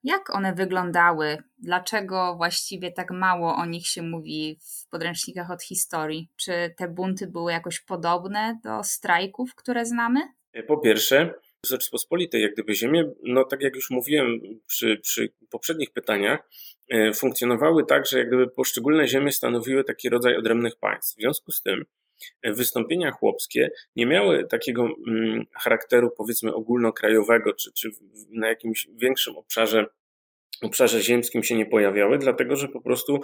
Jak 0.03 0.35
one 0.35 0.53
wyglądały? 0.53 1.37
Dlaczego 1.57 2.35
właściwie 2.35 2.91
tak 2.91 3.11
mało 3.11 3.55
o 3.55 3.65
nich 3.65 3.87
się 3.87 4.01
mówi 4.01 4.59
w 4.61 4.89
podręcznikach 4.89 5.51
od 5.51 5.63
historii? 5.63 6.29
Czy 6.35 6.73
te 6.77 6.87
bunty 6.87 7.27
były 7.27 7.51
jakoś 7.51 7.79
podobne 7.79 8.59
do 8.63 8.83
strajków, 8.83 9.55
które 9.55 9.85
znamy? 9.85 10.19
Po 10.67 10.77
pierwsze, 10.77 11.33
Rzeczpospolitej, 11.65 12.41
jak 12.41 12.53
gdyby 12.53 12.75
ziemię, 12.75 13.11
no 13.23 13.43
tak 13.43 13.61
jak 13.61 13.75
już 13.75 13.89
mówiłem 13.89 14.39
przy, 14.67 14.97
przy 14.97 15.33
poprzednich 15.49 15.91
pytaniach, 15.91 16.49
e, 16.89 17.13
funkcjonowały 17.13 17.85
tak, 17.85 18.05
że 18.05 18.17
jak 18.17 18.27
gdyby 18.27 18.47
poszczególne 18.47 19.07
ziemie 19.07 19.31
stanowiły 19.31 19.83
taki 19.83 20.09
rodzaj 20.09 20.37
odrębnych 20.37 20.75
państw. 20.75 21.15
W 21.17 21.21
związku 21.21 21.51
z 21.51 21.61
tym 21.61 21.85
e, 22.41 22.53
wystąpienia 22.53 23.11
chłopskie 23.11 23.69
nie 23.95 24.05
miały 24.05 24.47
takiego 24.47 24.89
mm, 25.07 25.45
charakteru 25.53 26.11
powiedzmy 26.17 26.53
ogólnokrajowego, 26.53 27.53
czy, 27.53 27.71
czy 27.73 27.89
na 28.29 28.47
jakimś 28.47 28.87
większym 28.95 29.37
obszarze 29.37 29.85
obszarze 30.63 31.01
ziemskim 31.01 31.43
się 31.43 31.55
nie 31.55 31.65
pojawiały, 31.65 32.17
dlatego 32.17 32.55
że 32.55 32.67
po 32.67 32.81
prostu 32.81 33.21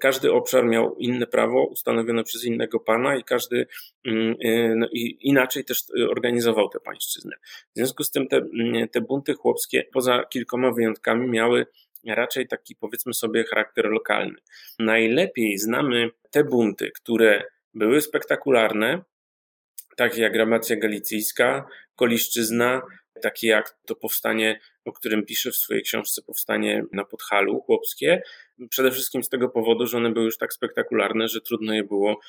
każdy 0.00 0.32
obszar 0.32 0.64
miał 0.66 0.96
inne 0.96 1.26
prawo 1.26 1.64
ustanowione 1.64 2.24
przez 2.24 2.44
innego 2.44 2.80
pana 2.80 3.16
i 3.16 3.24
każdy 3.24 3.66
mm, 4.06 4.34
y, 4.44 4.74
no, 4.76 4.86
i 4.92 5.18
inaczej 5.20 5.64
też 5.64 5.82
organizował 6.10 6.68
tę 6.68 6.80
pańszczyznę. 6.80 7.36
W 7.42 7.76
związku 7.76 8.04
z 8.04 8.10
tym 8.10 8.28
te, 8.28 8.36
mm, 8.36 8.88
te 8.88 9.00
bunty 9.00 9.34
chłopskie, 9.34 9.84
poza 9.92 10.24
kilkoma 10.24 10.72
wyjątkami, 10.72 11.28
miały 11.28 11.66
raczej 12.06 12.48
taki 12.48 12.76
powiedzmy 12.76 13.14
sobie 13.14 13.44
charakter 13.44 13.84
lokalny. 13.84 14.36
Najlepiej 14.78 15.58
znamy 15.58 16.10
te 16.30 16.44
bunty, 16.44 16.90
które 16.90 17.42
były 17.74 18.00
spektakularne, 18.00 19.02
takie 19.96 20.22
jak 20.22 20.32
Gramacja 20.32 20.76
Galicyjska, 20.76 21.66
Koliszczyzna, 21.96 22.82
takie 23.22 23.48
jak 23.48 23.76
to 23.86 23.94
powstanie, 23.96 24.60
o 24.84 24.92
którym 24.92 25.26
pisze 25.26 25.50
w 25.50 25.56
swojej 25.56 25.82
książce 25.82 26.22
Powstanie 26.22 26.84
na 26.92 27.04
Podhalu 27.04 27.60
chłopskie. 27.60 28.22
Przede 28.70 28.90
wszystkim 28.90 29.22
z 29.22 29.28
tego 29.28 29.48
powodu, 29.48 29.86
że 29.86 29.96
one 29.96 30.10
były 30.10 30.24
już 30.24 30.38
tak 30.38 30.52
spektakularne, 30.52 31.28
że 31.28 31.40
trudno 31.40 31.74
je 31.74 31.84
było 31.84 32.20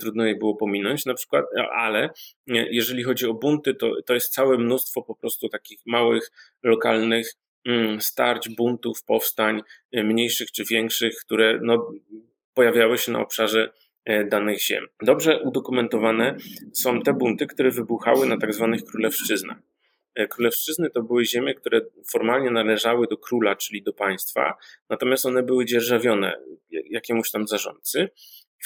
trudno 0.00 0.26
je 0.26 0.36
było 0.36 0.56
pominąć 0.56 1.06
na 1.06 1.14
przykład, 1.14 1.44
ale 1.74 2.10
jeżeli 2.46 3.02
chodzi 3.02 3.26
o 3.26 3.34
bunty, 3.34 3.74
to, 3.74 4.02
to 4.06 4.14
jest 4.14 4.32
całe 4.32 4.58
mnóstwo 4.58 5.02
po 5.02 5.14
prostu 5.14 5.48
takich 5.48 5.80
małych, 5.86 6.30
lokalnych 6.62 7.32
mm, 7.66 8.00
starć, 8.00 8.48
buntów, 8.48 9.04
powstań, 9.04 9.62
mniejszych 9.92 10.52
czy 10.52 10.64
większych, 10.64 11.14
które 11.16 11.58
no, 11.62 11.90
pojawiały 12.54 12.98
się 12.98 13.12
na 13.12 13.20
obszarze 13.20 13.72
danych 14.28 14.62
ziem. 14.62 14.86
Dobrze 15.02 15.40
udokumentowane 15.42 16.36
są 16.72 17.02
te 17.02 17.12
bunty, 17.12 17.46
które 17.46 17.70
wybuchały 17.70 18.26
na 18.26 18.38
tak 18.38 18.54
zwanych 18.54 18.84
królewszczyznach. 18.84 19.69
Królewszczyzny 20.30 20.90
to 20.90 21.02
były 21.02 21.24
ziemie, 21.24 21.54
które 21.54 21.80
formalnie 22.12 22.50
należały 22.50 23.06
do 23.06 23.16
króla, 23.16 23.56
czyli 23.56 23.82
do 23.82 23.92
państwa, 23.92 24.54
natomiast 24.88 25.26
one 25.26 25.42
były 25.42 25.64
dzierżawione 25.64 26.36
jakiemuś 26.70 27.30
tam 27.30 27.48
zarządcy. 27.48 28.08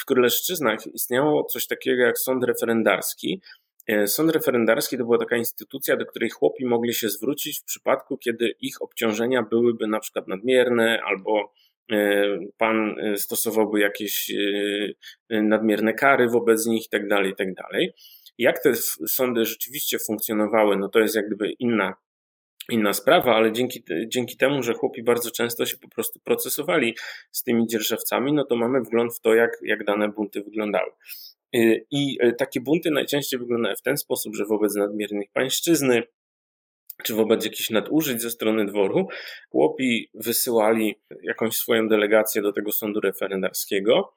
W 0.01 0.05
królewszczyznach 0.05 0.87
istniało 0.87 1.45
coś 1.45 1.67
takiego 1.67 2.03
jak 2.03 2.19
sąd 2.19 2.45
referendarski, 2.45 3.41
E, 3.87 4.07
sąd 4.07 4.31
referendarski 4.31 4.99
to 4.99 5.05
była 5.05 5.19
taka 5.19 5.37
instytucja, 5.37 5.97
do 5.97 6.07
której 6.07 6.31
chłopi 6.31 6.65
mogli 6.65 6.95
się 6.95 7.09
zwrócić 7.09 7.61
w 7.61 7.65
przypadku, 7.65 8.19
kiedy 8.19 8.55
ich 8.61 8.83
obciążenia 8.83 9.43
byłyby 9.43 9.87
na 9.87 10.01
przykład 10.01 10.29
nadmierne 10.29 11.03
albo 11.03 11.53
e, 11.93 12.25
pan 12.59 12.95
e, 12.99 13.17
stosowałby 13.17 13.81
jakieś 13.81 14.33
nadmierne 15.31 15.95
kary 15.95 16.29
wobec 16.29 16.67
nich 16.67 16.83
itd., 16.93 17.09
tak 17.09 17.27
itd. 17.27 17.63
Jak 18.39 18.63
te 18.63 18.75
sądy 19.07 19.45
rzeczywiście 19.45 19.99
funkcjonowały, 19.99 20.77
no 20.77 20.89
to 20.89 21.01
jest 21.01 21.15
jak 21.15 21.27
gdyby 21.27 21.53
inna, 21.53 21.95
inna 22.71 22.93
sprawa, 22.93 23.37
ale 23.37 23.53
dzięki, 23.53 23.85
dzięki 24.07 24.37
temu, 24.37 24.63
że 24.63 24.75
chłopi 24.75 25.03
bardzo 25.03 25.31
często 25.31 25.67
się 25.67 25.77
po 25.77 25.89
prostu 25.89 26.21
procesowali 26.21 26.97
z 27.33 27.43
tymi 27.43 27.67
dzierżawcami, 27.67 28.33
no 28.33 28.45
to 28.45 28.57
mamy 28.57 28.81
wgląd 28.81 29.15
w 29.15 29.21
to, 29.21 29.35
jak, 29.35 29.51
jak 29.63 29.85
dane 29.85 30.09
bunty 30.09 30.43
wyglądały. 30.43 30.91
Y, 31.57 31.87
I 31.91 32.19
y, 32.25 32.33
takie 32.33 32.61
bunty 32.61 32.91
najczęściej 32.91 33.41
wyglądają 33.41 33.77
w 33.77 33.83
ten 33.83 33.97
sposób, 33.97 34.37
że 34.37 34.45
wobec 34.45 34.75
nadmiernych 34.75 35.31
pańszczyzny, 35.33 36.03
czy 37.03 37.15
wobec 37.15 37.45
jakichś 37.45 37.71
nadużyć 37.71 38.23
ze 38.23 38.31
strony 38.31 38.67
dworu, 38.67 39.09
chłopi 39.51 40.11
wysyłali 40.15 40.95
jakąś 41.23 41.57
swoją 41.57 41.89
delegację 41.89 42.43
do 42.43 42.53
tego 42.53 42.73
sądu 42.73 43.01
referendarskiego. 43.01 44.15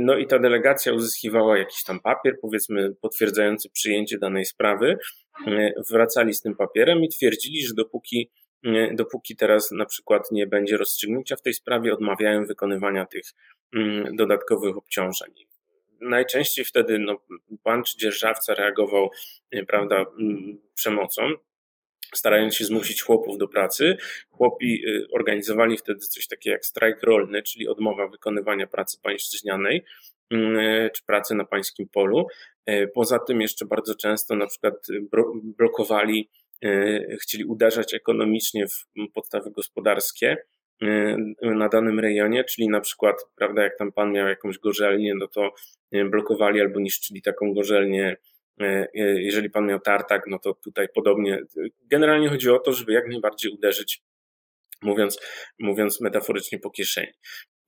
No 0.00 0.16
i 0.16 0.26
ta 0.26 0.38
delegacja 0.38 0.92
uzyskiwała 0.92 1.58
jakiś 1.58 1.84
tam 1.84 2.00
papier, 2.00 2.38
powiedzmy, 2.42 2.94
potwierdzający 3.00 3.70
przyjęcie 3.70 4.18
danej 4.18 4.44
sprawy. 4.44 4.98
Y, 5.48 5.72
wracali 5.90 6.34
z 6.34 6.40
tym 6.40 6.56
papierem 6.56 7.04
i 7.04 7.08
twierdzili, 7.08 7.66
że 7.66 7.74
dopóki, 7.74 8.30
dopóki 8.94 9.36
teraz 9.36 9.70
na 9.70 9.86
przykład 9.86 10.32
nie 10.32 10.46
będzie 10.46 10.76
rozstrzygnięcia 10.76 11.36
w 11.36 11.42
tej 11.42 11.54
sprawie, 11.54 11.92
odmawiają 11.92 12.46
wykonywania 12.46 13.06
tych 13.06 13.24
mm, 13.74 14.16
dodatkowych 14.16 14.76
obciążeń 14.76 15.34
najczęściej 16.00 16.64
wtedy 16.64 16.98
no, 16.98 17.16
pan 17.62 17.84
czy 17.84 17.98
dzierżawca 17.98 18.54
reagował 18.54 19.10
e, 19.50 19.64
prawda, 19.64 20.04
przemocą, 20.74 21.22
starając 22.14 22.54
się 22.54 22.64
zmusić 22.64 23.02
chłopów 23.02 23.38
do 23.38 23.48
pracy. 23.48 23.96
Chłopi 24.30 24.82
e, 24.86 25.02
organizowali 25.12 25.78
wtedy 25.78 26.00
coś 26.00 26.26
takiego 26.26 26.52
jak 26.52 26.66
strajk 26.66 27.02
rolny, 27.02 27.42
czyli 27.42 27.68
odmowa 27.68 28.08
wykonywania 28.08 28.66
pracy 28.66 28.98
pańszczyźnianej 29.02 29.84
e, 30.32 30.90
czy 30.90 31.04
pracy 31.04 31.34
na 31.34 31.44
pańskim 31.44 31.88
polu. 31.88 32.26
Poza 32.94 33.18
tym 33.18 33.40
jeszcze 33.40 33.66
bardzo 33.66 33.94
często 33.94 34.36
na 34.36 34.46
przykład 34.46 34.74
blokowali, 35.42 36.30
chcieli 37.20 37.44
uderzać 37.44 37.94
ekonomicznie 37.94 38.66
w 38.68 38.86
podstawy 39.14 39.50
gospodarskie 39.50 40.36
na 41.42 41.68
danym 41.68 42.00
rejonie, 42.00 42.44
czyli 42.44 42.68
na 42.68 42.80
przykład, 42.80 43.16
prawda, 43.36 43.62
jak 43.62 43.78
tam 43.78 43.92
pan 43.92 44.12
miał 44.12 44.28
jakąś 44.28 44.58
gorzelnię, 44.58 45.14
no 45.14 45.28
to 45.28 45.50
blokowali 46.10 46.60
albo 46.60 46.80
niszczyli 46.80 47.22
taką 47.22 47.54
gorzelnię. 47.54 48.16
E, 48.60 48.88
e, 48.94 49.22
jeżeli 49.22 49.50
pan 49.50 49.66
miał 49.66 49.80
tartak, 49.80 50.22
no 50.26 50.38
to 50.38 50.54
tutaj 50.54 50.88
podobnie. 50.94 51.42
Generalnie 51.90 52.28
chodzi 52.28 52.50
o 52.50 52.58
to, 52.58 52.72
żeby 52.72 52.92
jak 52.92 53.08
najbardziej 53.08 53.52
uderzyć, 53.52 54.02
mówiąc, 54.82 55.20
mówiąc 55.58 56.00
metaforycznie, 56.00 56.58
po 56.58 56.70
kieszeni. 56.70 57.12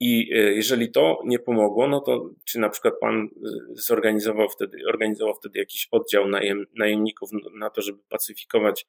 I 0.01 0.31
e, 0.35 0.37
jeżeli 0.37 0.91
to 0.91 1.19
nie 1.25 1.39
pomogło, 1.39 1.89
no 1.89 2.01
to 2.01 2.31
czy 2.45 2.59
na 2.59 2.69
przykład 2.69 2.95
pan 3.01 3.29
zorganizował 3.73 4.49
wtedy, 4.49 4.79
organizował 4.89 5.35
wtedy 5.35 5.59
jakiś 5.59 5.89
oddział 5.91 6.29
najem, 6.29 6.67
najemników 6.79 7.31
na 7.59 7.71
to, 7.71 7.83
żeby 7.83 7.99
pacyfikować 8.09 8.87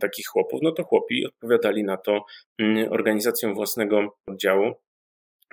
takich 0.00 0.26
chłopów, 0.26 0.60
no 0.62 0.72
to 0.72 0.84
chłopi 0.84 1.26
odpowiadali 1.26 1.84
na 1.84 1.96
to 1.96 2.24
mm, 2.58 2.92
organizacją 2.92 3.54
własnego 3.54 4.18
oddziału. 4.26 4.74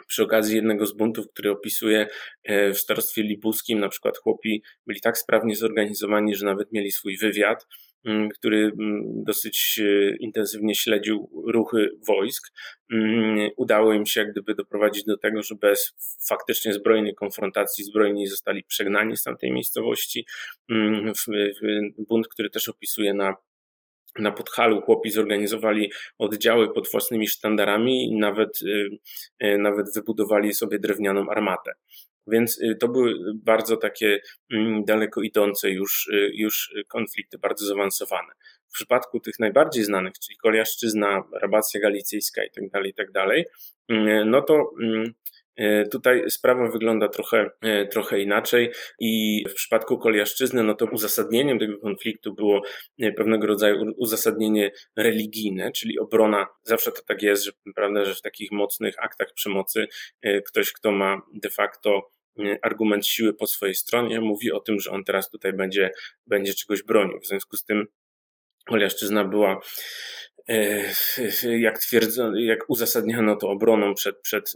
Przy 0.09 0.23
okazji 0.23 0.55
jednego 0.55 0.85
z 0.85 0.93
buntów, 0.93 1.25
który 1.33 1.51
opisuje 1.51 2.07
e, 2.43 2.73
w 2.73 2.77
starostwie 2.77 3.23
libuskim, 3.23 3.79
na 3.79 3.89
przykład 3.89 4.17
chłopi 4.17 4.63
byli 4.87 5.01
tak 5.01 5.17
sprawnie 5.17 5.55
zorganizowani, 5.55 6.35
że 6.35 6.45
nawet 6.45 6.71
mieli 6.71 6.91
swój 6.91 7.17
wywiad, 7.17 7.65
mm, 8.05 8.29
który 8.29 8.57
mm, 8.57 9.03
dosyć 9.23 9.79
e, 9.83 10.15
intensywnie 10.19 10.75
śledził 10.75 11.29
ruchy 11.47 11.89
wojsk. 12.07 12.47
Udało 13.57 13.93
im 13.93 14.05
się 14.05 14.19
jak 14.21 14.31
gdyby 14.31 14.55
doprowadzić 14.55 15.03
do 15.03 15.17
tego, 15.17 15.43
że 15.43 15.55
bez 15.55 15.93
faktycznie 16.29 16.73
zbrojnej 16.73 17.15
konfrontacji 17.15 17.83
zbrojni 17.83 18.27
zostali 18.27 18.63
przegnani 18.63 19.17
z 19.17 19.23
tamtej 19.23 19.51
miejscowości. 19.51 20.25
Bunt, 22.09 22.27
który 22.27 22.49
też 22.49 22.69
opisuje 22.69 23.13
na 23.13 23.35
na 24.19 24.31
Podhalu 24.31 24.81
chłopi 24.81 25.11
zorganizowali 25.11 25.91
oddziały 26.17 26.73
pod 26.73 26.91
własnymi 26.91 27.27
sztandarami 27.27 28.03
i 28.03 28.17
nawet, 28.17 28.61
y, 28.61 28.89
y, 29.43 29.57
nawet 29.57 29.85
wybudowali 29.95 30.53
sobie 30.53 30.79
drewnianą 30.79 31.29
armatę. 31.29 31.71
Więc 32.27 32.61
y, 32.61 32.75
to 32.79 32.87
były 32.87 33.13
bardzo 33.35 33.77
takie 33.77 34.19
mm, 34.53 34.85
daleko 34.85 35.21
idące 35.21 35.69
już, 35.69 36.09
już 36.33 36.73
konflikty, 36.87 37.37
bardzo 37.37 37.65
zaawansowane. 37.65 38.33
W 38.69 38.73
przypadku 38.73 39.19
tych 39.19 39.39
najbardziej 39.39 39.83
znanych, 39.83 40.13
czyli 40.25 40.37
Koliaszczyzna, 40.37 41.23
Rabacja 41.41 41.79
Galicyjska 41.79 42.43
itd., 42.43 42.69
tak 42.71 42.85
itd., 42.85 43.11
tak 43.13 43.45
no 44.25 44.41
to 44.41 44.71
mm, 44.81 45.13
tutaj 45.91 46.23
sprawa 46.29 46.71
wygląda 46.71 47.07
trochę, 47.07 47.49
e, 47.61 47.87
trochę 47.87 48.19
inaczej 48.19 48.71
i 48.99 49.43
w 49.49 49.53
przypadku 49.53 49.97
Koliaszczyzny, 49.97 50.63
no 50.63 50.73
to 50.73 50.85
uzasadnieniem 50.85 51.59
tego 51.59 51.77
konfliktu 51.77 52.33
było 52.33 52.61
e, 52.99 53.11
pewnego 53.11 53.47
rodzaju 53.47 53.93
uzasadnienie 53.97 54.71
religijne, 54.95 55.71
czyli 55.71 55.99
obrona, 55.99 56.47
zawsze 56.63 56.91
to 56.91 57.01
tak 57.07 57.21
jest, 57.21 57.43
że, 57.43 57.51
prawda, 57.75 58.05
że 58.05 58.15
w 58.15 58.21
takich 58.21 58.51
mocnych 58.51 58.95
aktach 58.99 59.33
przemocy 59.33 59.87
ktoś, 60.47 60.71
kto 60.71 60.91
ma 60.91 61.21
de 61.33 61.49
facto 61.49 62.09
argument 62.61 63.07
siły 63.07 63.33
po 63.33 63.47
swojej 63.47 63.75
stronie, 63.75 64.21
mówi 64.21 64.51
o 64.51 64.59
tym, 64.59 64.79
że 64.79 64.91
on 64.91 65.03
teraz 65.03 65.29
tutaj 65.29 65.53
będzie, 65.53 65.91
będzie 66.27 66.53
czegoś 66.53 66.83
bronił. 66.83 67.19
W 67.19 67.27
związku 67.27 67.57
z 67.57 67.63
tym 67.63 67.85
Koliaszczyzna 68.65 69.25
była 69.25 69.59
jak 71.59 71.79
twierdzono, 71.79 72.39
jak 72.39 72.59
uzasadniano 72.67 73.35
to 73.35 73.49
obroną 73.49 73.93
przed, 73.93 74.21
przed, 74.21 74.55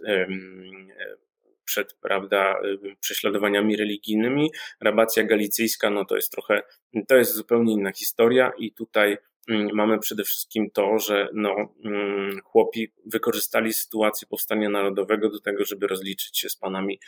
przed 1.65 1.93
prawda, 1.93 2.55
prześladowaniami 2.99 3.75
religijnymi. 3.75 4.51
Rabacja 4.81 5.23
galicyjska, 5.23 5.89
no 5.89 6.05
to 6.05 6.15
jest 6.15 6.31
trochę, 6.31 6.61
to 7.07 7.15
jest 7.15 7.33
zupełnie 7.33 7.73
inna 7.73 7.91
historia 7.91 8.51
i 8.57 8.71
tutaj 8.71 9.17
mm, 9.49 9.67
mamy 9.73 9.99
przede 9.99 10.23
wszystkim 10.23 10.69
to, 10.71 10.99
że 10.99 11.29
no, 11.33 11.55
mm, 11.85 12.39
chłopi 12.43 12.91
wykorzystali 13.05 13.73
sytuację 13.73 14.27
powstania 14.27 14.69
narodowego 14.69 15.29
do 15.29 15.39
tego, 15.39 15.65
żeby 15.65 15.87
rozliczyć 15.87 16.39
się 16.39 16.49
z 16.49 16.55
panami. 16.55 16.99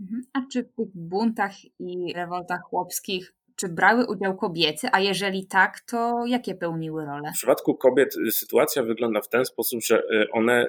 Mhm. 0.00 0.22
A 0.32 0.40
czy 0.52 0.62
w 0.62 0.90
buntach 0.94 1.52
i 1.78 2.12
rewoltach 2.12 2.60
chłopskich 2.62 3.34
czy 3.62 3.68
brały 3.68 4.06
udział 4.06 4.36
kobiety, 4.36 4.88
a 4.92 5.00
jeżeli 5.00 5.46
tak, 5.46 5.80
to 5.80 6.24
jakie 6.26 6.54
pełniły 6.54 7.04
role? 7.04 7.30
W 7.30 7.36
przypadku 7.36 7.74
kobiet 7.74 8.16
y, 8.16 8.32
sytuacja 8.32 8.82
wygląda 8.82 9.20
w 9.20 9.28
ten 9.28 9.44
sposób, 9.44 9.80
że 9.84 9.98
y, 9.98 10.30
one 10.32 10.66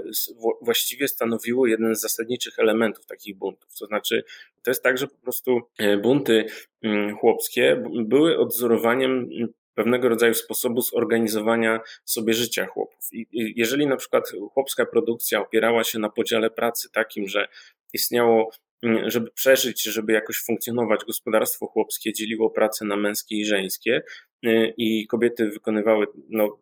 właściwie 0.61 1.07
stanowiły 1.07 1.69
jeden 1.69 1.95
z 1.95 2.01
zasadniczych 2.01 2.59
elementów 2.59 3.05
takich 3.05 3.37
buntów. 3.37 3.75
To 3.79 3.85
znaczy, 3.85 4.23
to 4.63 4.71
jest 4.71 4.83
tak, 4.83 4.97
że 4.97 5.07
po 5.07 5.17
prostu 5.17 5.61
y, 5.81 5.97
bunty 5.97 6.45
mm, 6.83 7.17
chłopskie 7.17 7.83
były 8.05 8.37
odzorowaniem 8.37 9.29
pewnego 9.75 10.09
rodzaju 10.09 10.33
sposobu 10.33 10.81
zorganizowania 10.81 11.79
sobie 12.05 12.33
życia 12.33 12.65
chłopów. 12.65 13.09
I 13.11 13.27
jeżeli 13.55 13.87
na 13.87 13.95
przykład 13.95 14.31
chłopska 14.53 14.85
produkcja 14.85 15.41
opierała 15.41 15.83
się 15.83 15.99
na 15.99 16.09
podziale 16.09 16.49
pracy 16.49 16.91
takim, 16.91 17.27
że 17.27 17.47
istniało 17.93 18.51
Mm, 18.51 18.62
żeby 19.05 19.31
przeżyć, 19.31 19.83
żeby 19.83 20.13
jakoś 20.13 20.43
funkcjonować, 20.45 21.05
gospodarstwo 21.05 21.67
chłopskie 21.67 22.13
dzieliło 22.13 22.49
pracę 22.49 22.85
na 22.85 22.95
męskie 22.95 23.35
i 23.35 23.45
żeńskie 23.45 24.01
y, 24.45 24.73
i 24.77 25.07
kobiety 25.07 25.49
wykonywały 25.49 26.05
no, 26.29 26.59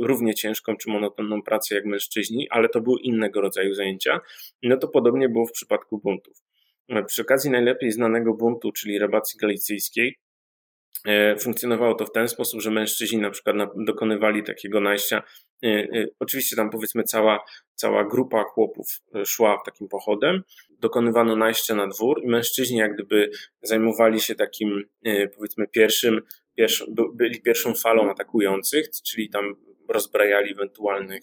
równie 0.00 0.34
ciężką 0.34 0.76
czy 0.76 0.90
monotonną 0.90 1.42
pracę 1.42 1.74
jak 1.74 1.84
mężczyźni, 1.84 2.48
ale 2.50 2.68
to 2.68 2.80
były 2.80 3.00
innego 3.00 3.40
rodzaju 3.40 3.74
zajęcia. 3.74 4.20
No 4.62 4.76
to 4.76 4.88
podobnie 4.88 5.28
było 5.28 5.46
w 5.46 5.52
przypadku 5.52 5.98
buntów. 5.98 6.42
Przy 7.06 7.22
okazji 7.22 7.50
najlepiej 7.50 7.92
znanego 7.92 8.34
buntu, 8.34 8.72
czyli 8.72 8.98
rabacji 8.98 9.38
galicyjskiej, 9.38 10.18
E, 11.06 11.36
funkcjonowało 11.36 11.94
to 11.94 12.06
w 12.06 12.12
ten 12.12 12.28
sposób, 12.28 12.60
że 12.60 12.70
mężczyźni 12.70 13.18
na 13.18 13.30
przykład 13.30 13.56
dokonywali 13.76 14.42
takiego 14.42 14.80
najścia. 14.80 15.22
E, 15.64 15.68
e, 15.68 16.06
oczywiście 16.20 16.56
tam 16.56 16.70
powiedzmy 16.70 17.02
cała, 17.02 17.44
cała 17.74 18.04
grupa 18.04 18.42
chłopów 18.42 18.86
szła 19.26 19.62
takim 19.64 19.88
pochodem, 19.88 20.42
dokonywano 20.70 21.36
najścia 21.36 21.74
na 21.74 21.86
dwór 21.86 22.20
i 22.24 22.28
mężczyźni 22.28 22.76
jak 22.76 22.94
gdyby 22.94 23.30
zajmowali 23.62 24.20
się 24.20 24.34
takim 24.34 24.84
powiedzmy 25.36 25.68
pierwszym, 25.68 26.22
pierwszą, 26.56 26.84
byli 27.14 27.42
pierwszą 27.42 27.74
falą 27.74 28.10
atakujących, 28.10 28.90
czyli 28.90 29.30
tam 29.30 29.54
rozbrajali 29.88 30.52
ewentualnych 30.52 31.22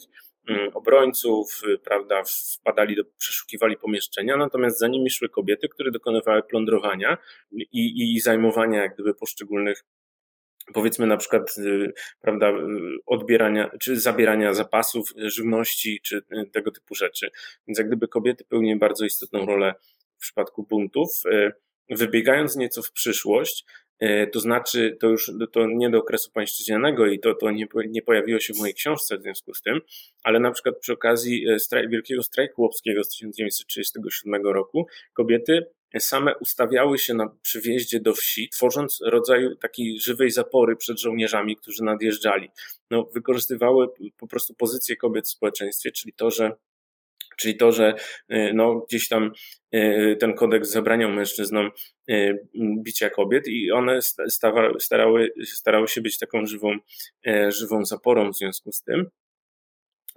obrońców, 0.73 1.61
prawda, 1.83 2.23
wpadali 2.59 2.95
do, 2.95 3.03
przeszukiwali 3.17 3.77
pomieszczenia, 3.77 4.37
natomiast 4.37 4.79
za 4.79 4.87
nimi 4.87 5.09
szły 5.09 5.29
kobiety, 5.29 5.67
które 5.67 5.91
dokonywały 5.91 6.43
plądrowania 6.43 7.17
i, 7.51 8.13
i 8.15 8.19
zajmowania 8.19 8.81
jak 8.81 8.93
gdyby 8.93 9.13
poszczególnych 9.13 9.83
powiedzmy 10.73 11.07
na 11.07 11.17
przykład, 11.17 11.57
y, 11.57 11.93
prawda, 12.21 12.49
y, 12.49 12.53
odbierania 13.05 13.69
czy 13.81 13.99
zabierania 13.99 14.53
zapasów 14.53 15.13
żywności, 15.17 15.99
czy 16.03 16.17
y, 16.17 16.49
tego 16.51 16.71
typu 16.71 16.95
rzeczy. 16.95 17.29
Więc 17.67 17.77
jak 17.77 17.87
gdyby 17.87 18.07
kobiety 18.07 18.43
pełniły 18.45 18.79
bardzo 18.79 19.05
istotną 19.05 19.45
rolę 19.45 19.73
w 20.17 20.21
przypadku 20.21 20.63
buntów. 20.63 21.09
Wybiegając 21.89 22.55
nieco 22.55 22.81
w 22.81 22.91
przyszłość, 22.91 23.65
to 24.31 24.39
znaczy, 24.39 24.97
to 24.99 25.07
już 25.07 25.31
to 25.51 25.67
nie 25.67 25.89
do 25.89 25.97
okresu 25.97 26.31
pańszczyźnianego 26.31 27.07
i 27.07 27.19
to, 27.19 27.35
to 27.35 27.51
nie, 27.51 27.67
nie 27.89 28.01
pojawiło 28.01 28.39
się 28.39 28.53
w 28.53 28.57
mojej 28.57 28.73
książce 28.73 29.17
w 29.17 29.21
związku 29.21 29.53
z 29.53 29.61
tym, 29.61 29.81
ale 30.23 30.39
na 30.39 30.51
przykład 30.51 30.79
przy 30.79 30.93
okazji 30.93 31.45
straj, 31.59 31.89
Wielkiego 31.89 32.23
Strajku 32.23 32.61
Łopskiego 32.61 33.03
z 33.03 33.09
1937 33.09 34.47
roku 34.47 34.87
kobiety 35.13 35.65
same 35.99 36.37
ustawiały 36.37 36.97
się 36.97 37.13
na 37.13 37.35
przyjeździe 37.41 37.99
do 37.99 38.13
wsi, 38.13 38.49
tworząc 38.49 38.99
rodzaj 39.05 39.47
takiej 39.61 39.99
żywej 39.99 40.31
zapory 40.31 40.75
przed 40.75 40.99
żołnierzami, 40.99 41.55
którzy 41.55 41.83
nadjeżdżali. 41.83 42.49
No, 42.91 43.03
wykorzystywały 43.13 43.87
po 44.17 44.27
prostu 44.27 44.53
pozycję 44.53 44.95
kobiet 44.95 45.25
w 45.25 45.29
społeczeństwie, 45.29 45.91
czyli 45.91 46.13
to, 46.13 46.31
że 46.31 46.51
Czyli 47.39 47.57
to, 47.57 47.71
że 47.71 47.93
y, 48.33 48.51
no, 48.53 48.85
gdzieś 48.89 49.07
tam 49.07 49.31
y, 49.75 50.17
ten 50.19 50.33
kodeks 50.33 50.69
zabraniał 50.69 51.11
mężczyznom 51.11 51.71
y, 52.09 52.47
bicia 52.83 53.09
kobiet 53.09 53.47
i 53.47 53.71
one 53.71 53.99
starały, 54.79 55.29
starały 55.45 55.87
się 55.87 56.01
być 56.01 56.17
taką 56.19 56.45
żywą, 56.45 56.77
żywą 57.49 57.85
zaporą 57.85 58.31
w 58.31 58.37
związku 58.37 58.71
z 58.71 58.83
tym. 58.83 59.09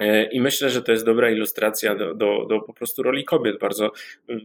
E, 0.02 0.24
I 0.24 0.40
myślę, 0.40 0.70
że 0.70 0.82
to 0.82 0.92
jest 0.92 1.04
dobra 1.04 1.30
ilustracja 1.30 1.94
do, 1.94 2.14
do, 2.14 2.46
do 2.48 2.60
po 2.60 2.74
prostu 2.74 3.02
roli 3.02 3.24
kobiet. 3.24 3.58
Bardzo, 3.58 3.92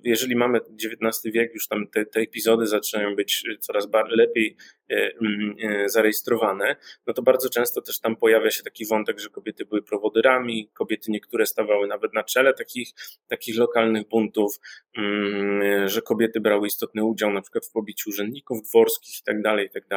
jeżeli 0.03 0.35
mamy 0.35 0.59
XIX 0.59 1.33
wiek, 1.33 1.53
już 1.53 1.67
tam 1.67 1.87
te, 1.87 2.05
te 2.05 2.19
epizody 2.19 2.67
zaczynają 2.67 3.15
być 3.15 3.43
coraz 3.59 3.87
lepiej 4.09 4.55
e, 4.89 5.11
mm, 5.21 5.55
e, 5.61 5.89
zarejestrowane, 5.89 6.75
no 7.07 7.13
to 7.13 7.21
bardzo 7.21 7.49
często 7.49 7.81
też 7.81 7.99
tam 7.99 8.15
pojawia 8.15 8.51
się 8.51 8.63
taki 8.63 8.85
wątek, 8.85 9.19
że 9.19 9.29
kobiety 9.29 9.65
były 9.65 9.81
prowodyrami, 9.81 10.69
kobiety 10.73 11.11
niektóre 11.11 11.45
stawały 11.45 11.87
nawet 11.87 12.13
na 12.13 12.23
czele 12.23 12.53
takich, 12.53 12.89
takich 13.27 13.57
lokalnych 13.57 14.07
buntów, 14.07 14.59
mm, 14.97 15.87
że 15.87 16.01
kobiety 16.01 16.39
brały 16.39 16.67
istotny 16.67 17.03
udział 17.03 17.33
na 17.33 17.41
przykład 17.41 17.65
w 17.65 17.71
pobiciu 17.71 18.09
urzędników 18.09 18.61
dworskich 18.61 19.19
i 19.19 19.23
tak 19.23 19.87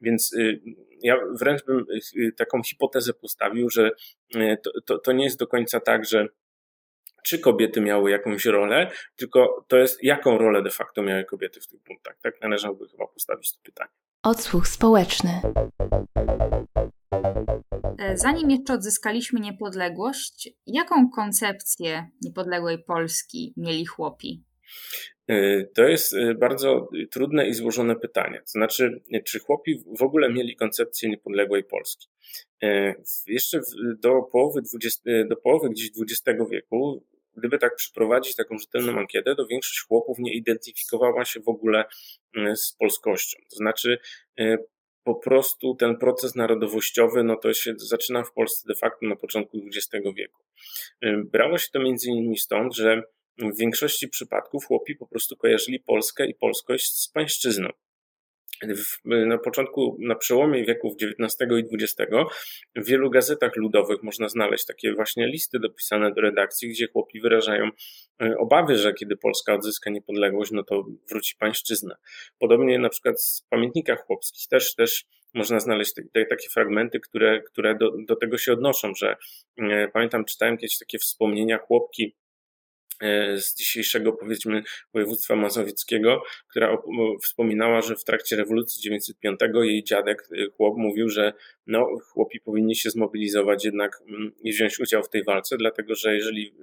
Więc 0.00 0.32
y, 0.32 0.60
ja 1.02 1.16
wręcz 1.34 1.64
bym 1.64 1.84
y, 2.16 2.32
taką 2.32 2.62
hipotezę 2.62 3.12
postawił, 3.12 3.70
że 3.70 3.90
y, 4.36 4.56
to, 4.62 4.70
to, 4.86 4.98
to 4.98 5.12
nie 5.12 5.24
jest 5.24 5.38
do 5.38 5.46
końca 5.46 5.80
tak, 5.80 6.04
że 6.04 6.28
czy 7.24 7.38
kobiety 7.38 7.80
miały 7.80 8.10
jakąś 8.10 8.44
rolę, 8.44 8.90
tylko 9.16 9.66
to 9.68 9.76
jest 9.76 10.04
jaką 10.04 10.38
rolę 10.38 10.62
de 10.62 10.70
facto 10.70 11.02
miały 11.02 11.24
kobiety 11.24 11.60
w 11.60 11.66
tych 11.66 11.82
punktach. 11.82 12.18
Tak 12.22 12.40
należałoby 12.40 12.88
chyba 12.88 13.06
postawić 13.06 13.52
to 13.52 13.60
pytanie. 13.62 13.90
Odsłuch 14.22 14.68
społeczny. 14.68 15.30
E, 17.98 18.16
zanim 18.16 18.50
jeszcze 18.50 18.74
odzyskaliśmy 18.74 19.40
niepodległość, 19.40 20.48
jaką 20.66 21.10
koncepcję 21.10 22.10
niepodległej 22.22 22.84
Polski 22.84 23.54
mieli 23.56 23.86
chłopi? 23.86 24.44
E, 25.28 25.64
to 25.74 25.82
jest 25.82 26.14
e, 26.14 26.34
bardzo 26.34 26.88
trudne 27.10 27.48
i 27.48 27.54
złożone 27.54 27.96
pytanie. 27.96 28.38
To 28.38 28.50
znaczy, 28.50 29.02
czy 29.24 29.38
chłopi 29.38 29.82
w 29.98 30.02
ogóle 30.02 30.32
mieli 30.32 30.56
koncepcję 30.56 31.08
niepodległej 31.08 31.64
Polski? 31.64 32.08
Jeszcze 33.26 33.60
do 33.98 34.22
połowy, 34.22 34.62
20, 34.62 35.00
do 35.28 35.36
połowy 35.36 35.70
gdzieś 35.70 35.90
XX 36.00 36.50
wieku, 36.50 37.04
gdyby 37.36 37.58
tak 37.58 37.76
przeprowadzić 37.76 38.36
taką 38.36 38.58
rzetelną 38.58 38.98
ankietę, 38.98 39.34
to 39.36 39.46
większość 39.46 39.80
chłopów 39.88 40.18
nie 40.18 40.34
identyfikowała 40.34 41.24
się 41.24 41.40
w 41.40 41.48
ogóle 41.48 41.84
z 42.54 42.72
polskością. 42.72 43.38
To 43.50 43.56
znaczy, 43.56 43.98
po 45.04 45.14
prostu 45.14 45.74
ten 45.74 45.96
proces 45.96 46.34
narodowościowy, 46.34 47.24
no 47.24 47.36
to 47.36 47.54
się 47.54 47.74
zaczyna 47.76 48.24
w 48.24 48.32
Polsce 48.32 48.68
de 48.68 48.74
facto 48.74 49.06
na 49.06 49.16
początku 49.16 49.58
XX 49.66 50.06
wieku. 50.16 50.42
Brało 51.24 51.58
się 51.58 51.68
to 51.72 51.80
między 51.80 52.10
innymi 52.10 52.38
stąd, 52.38 52.76
że 52.76 53.02
w 53.38 53.58
większości 53.58 54.08
przypadków 54.08 54.64
chłopi 54.64 54.96
po 54.96 55.06
prostu 55.06 55.36
kojarzyli 55.36 55.80
Polskę 55.80 56.26
i 56.26 56.34
polskość 56.34 57.02
z 57.02 57.08
pańszczyzną. 57.08 57.68
Na 59.04 59.38
początku, 59.38 59.96
na 60.00 60.14
przełomie 60.14 60.64
wieków 60.64 60.94
XIX 61.02 61.50
i 61.50 61.74
XX 61.74 62.12
w 62.76 62.86
wielu 62.86 63.10
gazetach 63.10 63.56
ludowych 63.56 64.02
można 64.02 64.28
znaleźć 64.28 64.66
takie 64.66 64.94
właśnie 64.94 65.26
listy 65.26 65.58
dopisane 65.58 66.12
do 66.12 66.20
redakcji, 66.20 66.68
gdzie 66.68 66.88
chłopi 66.88 67.20
wyrażają 67.20 67.70
e, 68.22 68.38
obawy, 68.38 68.76
że 68.76 68.94
kiedy 68.94 69.16
Polska 69.16 69.54
odzyska 69.54 69.90
niepodległość, 69.90 70.50
no 70.50 70.62
to 70.62 70.84
wróci 71.10 71.36
pańszczyzna. 71.38 71.96
Podobnie 72.38 72.78
na 72.78 72.88
przykład 72.88 73.16
w 73.44 73.48
pamiętnikach 73.48 74.06
chłopskich 74.06 74.48
też, 74.48 74.74
też 74.74 75.04
można 75.34 75.60
znaleźć 75.60 75.94
te, 75.94 76.02
te, 76.12 76.26
takie 76.26 76.48
fragmenty, 76.48 77.00
które, 77.00 77.42
które 77.42 77.74
do, 77.74 77.92
do 78.06 78.16
tego 78.16 78.38
się 78.38 78.52
odnoszą, 78.52 78.94
że 78.94 79.16
e, 79.58 79.88
pamiętam, 79.88 80.24
czytałem 80.24 80.56
kiedyś 80.56 80.78
takie 80.78 80.98
wspomnienia 80.98 81.58
chłopki 81.58 82.14
z 83.36 83.54
dzisiejszego, 83.54 84.12
powiedzmy, 84.12 84.62
województwa 84.94 85.36
mazowieckiego, 85.36 86.22
która 86.50 86.78
wspominała, 87.22 87.82
że 87.82 87.96
w 87.96 88.04
trakcie 88.04 88.36
rewolucji 88.36 88.82
905 88.82 89.40
jej 89.62 89.84
dziadek, 89.84 90.28
e, 90.32 90.50
chłop, 90.56 90.76
mówił, 90.76 91.08
że 91.08 91.32
no, 91.66 91.88
chłopi 92.12 92.40
powinni 92.40 92.76
się 92.76 92.90
zmobilizować 92.90 93.64
jednak 93.64 94.02
mm, 94.08 94.32
i 94.40 94.52
wziąć 94.52 94.80
udział 94.80 95.02
w 95.02 95.08
tej 95.08 95.24
walce, 95.24 95.56
dlatego 95.56 95.94
że 95.94 96.14
jeżeli 96.14 96.54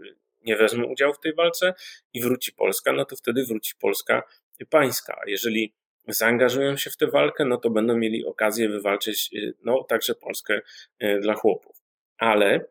nie 0.46 0.56
wezmą 0.56 0.84
udziału 0.84 1.14
w 1.14 1.20
tej 1.20 1.34
walce 1.34 1.74
i 2.14 2.22
wróci 2.22 2.54
Polska, 2.54 2.94
no 2.94 3.06
to 3.06 3.16
wtedy 3.16 3.46
wróci 3.46 3.74
Polska 3.80 4.24
pańska. 4.70 5.20
A 5.26 5.30
jeżeli 5.30 5.74
zaangażują 6.08 6.78
się 6.78 6.90
w 6.90 6.98
tę 6.98 7.08
walkę, 7.08 7.46
no 7.46 7.58
to 7.58 7.70
będą 7.70 7.98
mieli 7.98 8.26
okazję 8.26 8.70
wywalczyć 8.70 9.30
e, 9.36 9.52
no, 9.64 9.84
także 9.84 10.16
Polskę 10.16 10.62
dla 11.22 11.34
chłopów. 11.34 11.76
Ale 12.18 12.66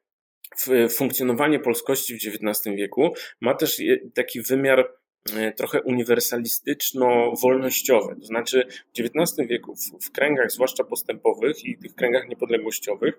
funkcjonowanie 0.90 1.58
polskości 1.58 2.14
w 2.14 2.16
XIX 2.16 2.76
wieku 2.76 3.14
ma 3.40 3.54
też 3.54 3.82
taki 4.14 4.40
wymiar 4.40 4.92
e, 5.36 5.52
trochę 5.52 5.80
uniwersalistyczno-wolnościowy. 5.80 8.20
To 8.20 8.26
znaczy 8.26 8.66
w 8.68 9.00
XIX 9.00 9.48
wieku 9.48 9.76
w, 9.76 9.80
w 10.06 10.12
kręgach, 10.12 10.52
zwłaszcza 10.52 10.84
postępowych 10.84 11.64
i 11.64 11.78
tych 11.78 11.94
kręgach 11.94 12.28
niepodległościowych, 12.28 13.14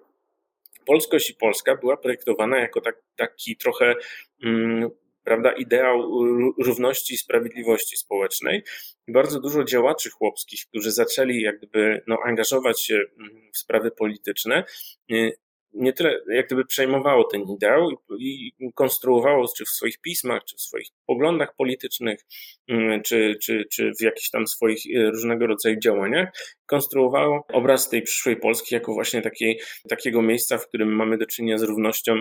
polskość 0.86 1.30
i 1.30 1.36
Polska 1.36 1.76
była 1.76 1.98
projektowana 1.98 2.60
jako 2.60 2.82
tak, 2.82 2.96
taki 3.16 3.58
trochę 3.58 3.96
mm, 4.44 4.90
prawda, 5.24 5.52
ideał 5.52 6.24
równości 6.64 7.14
i 7.14 7.18
sprawiedliwości 7.18 7.98
społecznej. 7.98 8.64
Bardzo 9.08 9.40
dużo 9.40 9.64
działaczy 9.64 10.10
chłopskich, 10.10 10.66
którzy 10.66 10.92
zaczęli 10.92 11.42
jakby 11.42 12.02
no, 12.08 12.18
angażować 12.26 12.84
się 12.84 12.96
mm, 12.96 13.52
w 13.54 13.58
sprawy 13.58 13.92
polityczne, 13.92 14.64
e, 15.12 15.32
nie 15.76 15.94
tyle 15.94 16.20
jak 16.28 16.46
gdyby 16.46 16.66
przejmowało 16.66 17.24
ten 17.24 17.42
ideał 17.42 17.90
i, 18.20 18.52
i 18.60 18.74
konstruowało, 18.74 19.48
czy 19.58 19.66
w 19.66 19.70
swoich 19.70 19.98
pismach, 20.02 20.44
czy 20.44 20.58
w 20.58 20.62
swoich 20.62 20.88
poglądach 21.06 21.56
politycznych, 21.56 22.20
mm, 22.68 23.02
czy, 23.02 23.36
czy, 23.44 23.66
czy 23.72 23.92
w 24.00 24.02
jakichś 24.02 24.30
tam 24.30 24.48
swoich 24.48 24.80
e, 24.96 25.12
różnego 25.12 25.48
rodzaju 25.48 25.80
działaniach, 25.80 26.30
konstruowało 26.66 27.46
obraz 27.54 27.90
tej 27.90 28.02
przyszłej 28.02 28.38
Polski 28.38 28.76
jako 28.76 28.94
właśnie 28.94 29.22
takiej, 29.22 29.60
takiego 29.90 30.22
miejsca, 30.22 30.58
w 30.58 30.68
którym 30.68 30.96
mamy 30.96 31.18
do 31.18 31.26
czynienia 31.26 31.58
z 31.58 31.64
równością 31.64 32.14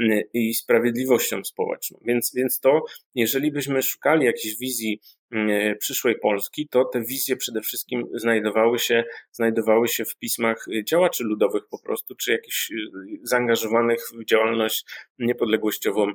mm, 0.00 0.22
i 0.34 0.54
sprawiedliwością 0.54 1.44
społeczną. 1.44 1.98
Więc, 2.04 2.32
więc 2.34 2.60
to, 2.60 2.84
jeżeli 3.14 3.52
byśmy 3.52 3.82
szukali 3.82 4.26
jakiejś 4.26 4.58
wizji 4.58 5.00
E, 5.32 5.76
przyszłej 5.76 6.18
Polski, 6.18 6.68
to 6.68 6.84
te 6.84 7.00
wizje 7.00 7.36
przede 7.36 7.60
wszystkim 7.60 8.06
znajdowały 8.14 8.78
się, 8.78 9.04
znajdowały 9.32 9.88
się 9.88 10.04
w 10.04 10.16
pismach 10.16 10.66
działaczy 10.84 11.24
ludowych 11.24 11.62
po 11.70 11.78
prostu, 11.78 12.14
czy 12.14 12.32
jakichś 12.32 12.72
e, 12.72 12.74
zaangażowanych 13.22 14.00
w 14.14 14.24
działalność 14.24 14.84
niepodległościową, 15.18 16.06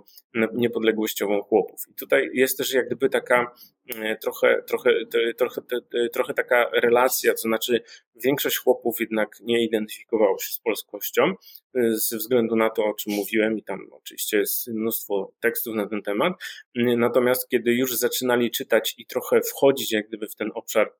niepodległościową 0.54 1.41
chłopów. 1.41 1.82
I 1.89 1.93
tutaj 1.93 2.30
jest 2.34 2.58
też 2.58 2.73
jak 2.73 2.86
gdyby 2.86 3.10
taka 3.10 3.52
trochę, 4.21 4.63
trochę, 4.67 4.93
trochę, 5.38 5.62
trochę 6.13 6.34
taka 6.34 6.69
relacja, 6.73 7.34
to 7.34 7.38
znaczy 7.38 7.76
większość 8.15 8.57
chłopów 8.57 8.99
jednak 8.99 9.39
nie 9.41 9.63
identyfikowało 9.63 10.39
się 10.39 10.53
z 10.53 10.59
polskością, 10.59 11.33
ze 11.91 12.17
względu 12.17 12.55
na 12.55 12.69
to, 12.69 12.85
o 12.85 12.93
czym 12.93 13.13
mówiłem 13.13 13.57
i 13.57 13.63
tam 13.63 13.87
oczywiście 13.91 14.37
jest 14.37 14.67
mnóstwo 14.67 15.31
tekstów 15.39 15.75
na 15.75 15.87
ten 15.87 16.01
temat. 16.01 16.33
Natomiast 16.75 17.49
kiedy 17.49 17.73
już 17.73 17.95
zaczynali 17.95 18.51
czytać 18.51 18.95
i 18.97 19.05
trochę 19.05 19.41
wchodzić 19.41 19.91
jak 19.91 20.07
gdyby 20.07 20.27
w 20.27 20.35
ten 20.35 20.51
obszar 20.53 20.93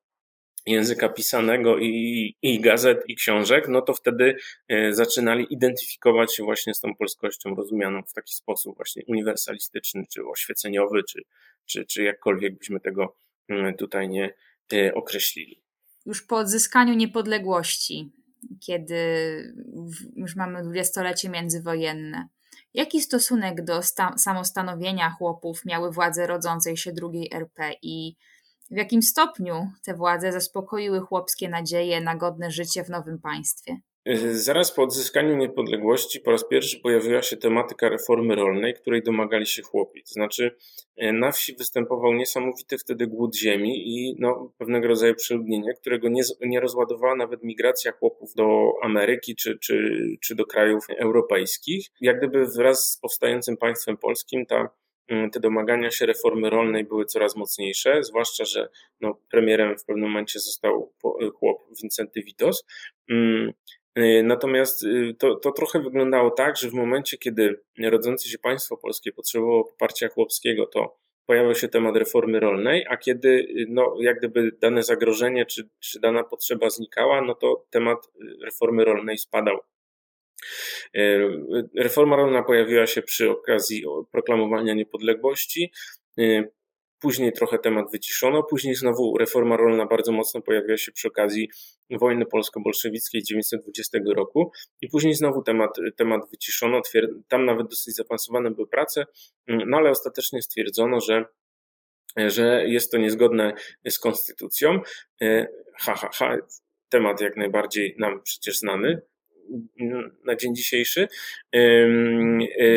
języka 0.66 1.08
pisanego 1.08 1.78
i, 1.78 2.36
i 2.42 2.60
gazet 2.60 3.02
i 3.08 3.16
książek, 3.16 3.68
no 3.68 3.82
to 3.82 3.94
wtedy 3.94 4.36
e, 4.68 4.92
zaczynali 4.94 5.46
identyfikować 5.50 6.34
się 6.34 6.44
właśnie 6.44 6.74
z 6.74 6.80
tą 6.80 6.94
polskością 6.94 7.54
rozumianą 7.54 8.02
w 8.02 8.12
taki 8.12 8.34
sposób 8.34 8.76
właśnie 8.76 9.02
uniwersalistyczny, 9.08 10.04
czy 10.10 10.26
oświeceniowy, 10.26 11.02
czy, 11.08 11.22
czy, 11.66 11.86
czy 11.86 12.02
jakkolwiek 12.02 12.58
byśmy 12.58 12.80
tego 12.80 13.16
tutaj 13.78 14.08
nie 14.08 14.34
określili. 14.94 15.62
Już 16.08 16.22
po 16.22 16.36
odzyskaniu 16.36 16.94
niepodległości, 16.94 18.12
kiedy 18.60 18.94
już 20.16 20.36
mamy 20.36 20.62
dwudziestolecie 20.62 21.28
międzywojenne, 21.28 22.28
Jaki 22.74 23.00
stosunek 23.00 23.64
do 23.64 23.80
samostanowienia 24.16 25.10
chłopów 25.10 25.64
miały 25.64 25.92
władze 25.92 26.26
rodzącej 26.26 26.76
się 26.76 26.92
drugiej 26.92 27.28
RP 27.32 27.72
i 27.82 28.16
w 28.70 28.76
jakim 28.76 29.02
stopniu 29.02 29.70
te 29.84 29.94
władze 29.94 30.32
zaspokoiły 30.32 31.00
chłopskie 31.00 31.48
nadzieje 31.48 32.00
na 32.00 32.16
godne 32.16 32.50
życie 32.50 32.84
w 32.84 32.90
nowym 32.90 33.18
państwie? 33.18 33.76
Zaraz 34.32 34.72
po 34.72 34.82
odzyskaniu 34.82 35.36
niepodległości 35.36 36.20
po 36.20 36.30
raz 36.30 36.48
pierwszy 36.48 36.80
pojawiła 36.80 37.22
się 37.22 37.36
tematyka 37.36 37.88
reformy 37.88 38.34
rolnej, 38.34 38.74
której 38.74 39.02
domagali 39.02 39.46
się 39.46 39.62
chłopi. 39.62 40.02
To 40.02 40.12
znaczy, 40.12 40.56
e, 40.96 41.12
na 41.12 41.32
wsi 41.32 41.56
występował 41.56 42.14
niesamowity 42.14 42.78
wtedy 42.78 43.06
głód 43.06 43.36
ziemi 43.36 43.72
i 43.86 44.16
no, 44.18 44.52
pewnego 44.58 44.88
rodzaju 44.88 45.14
przeludnienie, 45.14 45.74
którego 45.74 46.08
nie, 46.08 46.22
nie 46.40 46.60
rozładowała 46.60 47.14
nawet 47.14 47.42
migracja 47.42 47.92
chłopów 47.92 48.34
do 48.34 48.72
Ameryki 48.82 49.36
czy, 49.36 49.58
czy, 49.58 49.98
czy 50.22 50.34
do 50.34 50.46
krajów 50.46 50.84
europejskich. 50.98 51.86
Jak 52.00 52.18
gdyby 52.18 52.46
wraz 52.46 52.92
z 52.92 52.98
powstającym 53.00 53.56
państwem 53.56 53.96
polskim 53.96 54.46
ta 54.46 54.70
mm, 55.08 55.30
te 55.30 55.40
domagania 55.40 55.90
się 55.90 56.06
reformy 56.06 56.50
rolnej 56.50 56.84
były 56.84 57.04
coraz 57.04 57.36
mocniejsze, 57.36 58.02
zwłaszcza, 58.02 58.44
że 58.44 58.68
no, 59.00 59.20
premierem 59.30 59.78
w 59.78 59.84
pewnym 59.84 60.08
momencie 60.08 60.40
został 60.40 60.92
chłop 61.34 61.58
Wincenty 61.82 62.22
Witos. 62.22 62.64
Y, 63.98 64.22
natomiast 64.22 64.82
y, 64.84 65.14
to, 65.18 65.34
to 65.34 65.52
trochę 65.52 65.80
wyglądało 65.80 66.30
tak, 66.30 66.56
że 66.56 66.70
w 66.70 66.74
momencie, 66.74 67.18
kiedy 67.18 67.60
rodzące 67.82 68.28
się 68.28 68.38
państwo 68.38 68.76
polskie 68.76 69.12
potrzebowało 69.12 69.64
poparcia 69.64 70.08
chłopskiego, 70.08 70.66
to 70.66 70.98
pojawiał 71.26 71.54
się 71.54 71.68
temat 71.68 71.96
reformy 71.96 72.40
rolnej, 72.40 72.86
a 72.88 72.96
kiedy 72.96 73.28
y, 73.28 73.66
no, 73.68 73.94
jak 74.00 74.18
gdyby 74.18 74.50
dane 74.60 74.82
zagrożenie 74.82 75.46
czy, 75.46 75.68
czy 75.80 76.00
dana 76.00 76.24
potrzeba 76.24 76.70
znikała, 76.70 77.22
no 77.22 77.34
to 77.34 77.66
temat 77.70 78.08
reformy 78.44 78.84
rolnej 78.84 79.18
spadał. 79.18 79.58
Reforma 81.76 82.16
rolna 82.16 82.42
pojawiła 82.42 82.86
się 82.86 83.02
przy 83.02 83.30
okazji 83.30 83.84
proklamowania 84.12 84.74
niepodległości. 84.74 85.72
Później 87.00 87.32
trochę 87.32 87.58
temat 87.58 87.90
wyciszono, 87.92 88.42
później 88.42 88.74
znowu 88.74 89.18
reforma 89.18 89.56
rolna 89.56 89.86
bardzo 89.86 90.12
mocno 90.12 90.40
pojawiła 90.40 90.76
się 90.76 90.92
przy 90.92 91.08
okazji 91.08 91.50
wojny 91.90 92.26
polsko-bolszewickiej 92.26 93.22
1920 93.22 93.98
roku 94.16 94.52
i 94.80 94.88
później 94.88 95.14
znowu 95.14 95.42
temat, 95.42 95.70
temat 95.96 96.30
wyciszono, 96.30 96.82
tam 97.28 97.44
nawet 97.44 97.66
dosyć 97.66 97.94
zaawansowane 97.94 98.50
były 98.50 98.68
prace, 98.68 99.06
no 99.46 99.76
ale 99.76 99.90
ostatecznie 99.90 100.42
stwierdzono, 100.42 101.00
że 101.00 101.24
że 102.16 102.64
jest 102.66 102.92
to 102.92 102.98
niezgodne 102.98 103.52
z 103.88 103.98
konstytucją. 103.98 104.80
Ha, 105.78 105.94
ha, 105.94 106.10
ha, 106.12 106.36
temat 106.88 107.20
jak 107.20 107.36
najbardziej 107.36 107.94
nam 107.98 108.22
przecież 108.22 108.58
znany 108.58 109.02
na 110.24 110.36
dzień 110.36 110.54
dzisiejszy. 110.54 111.08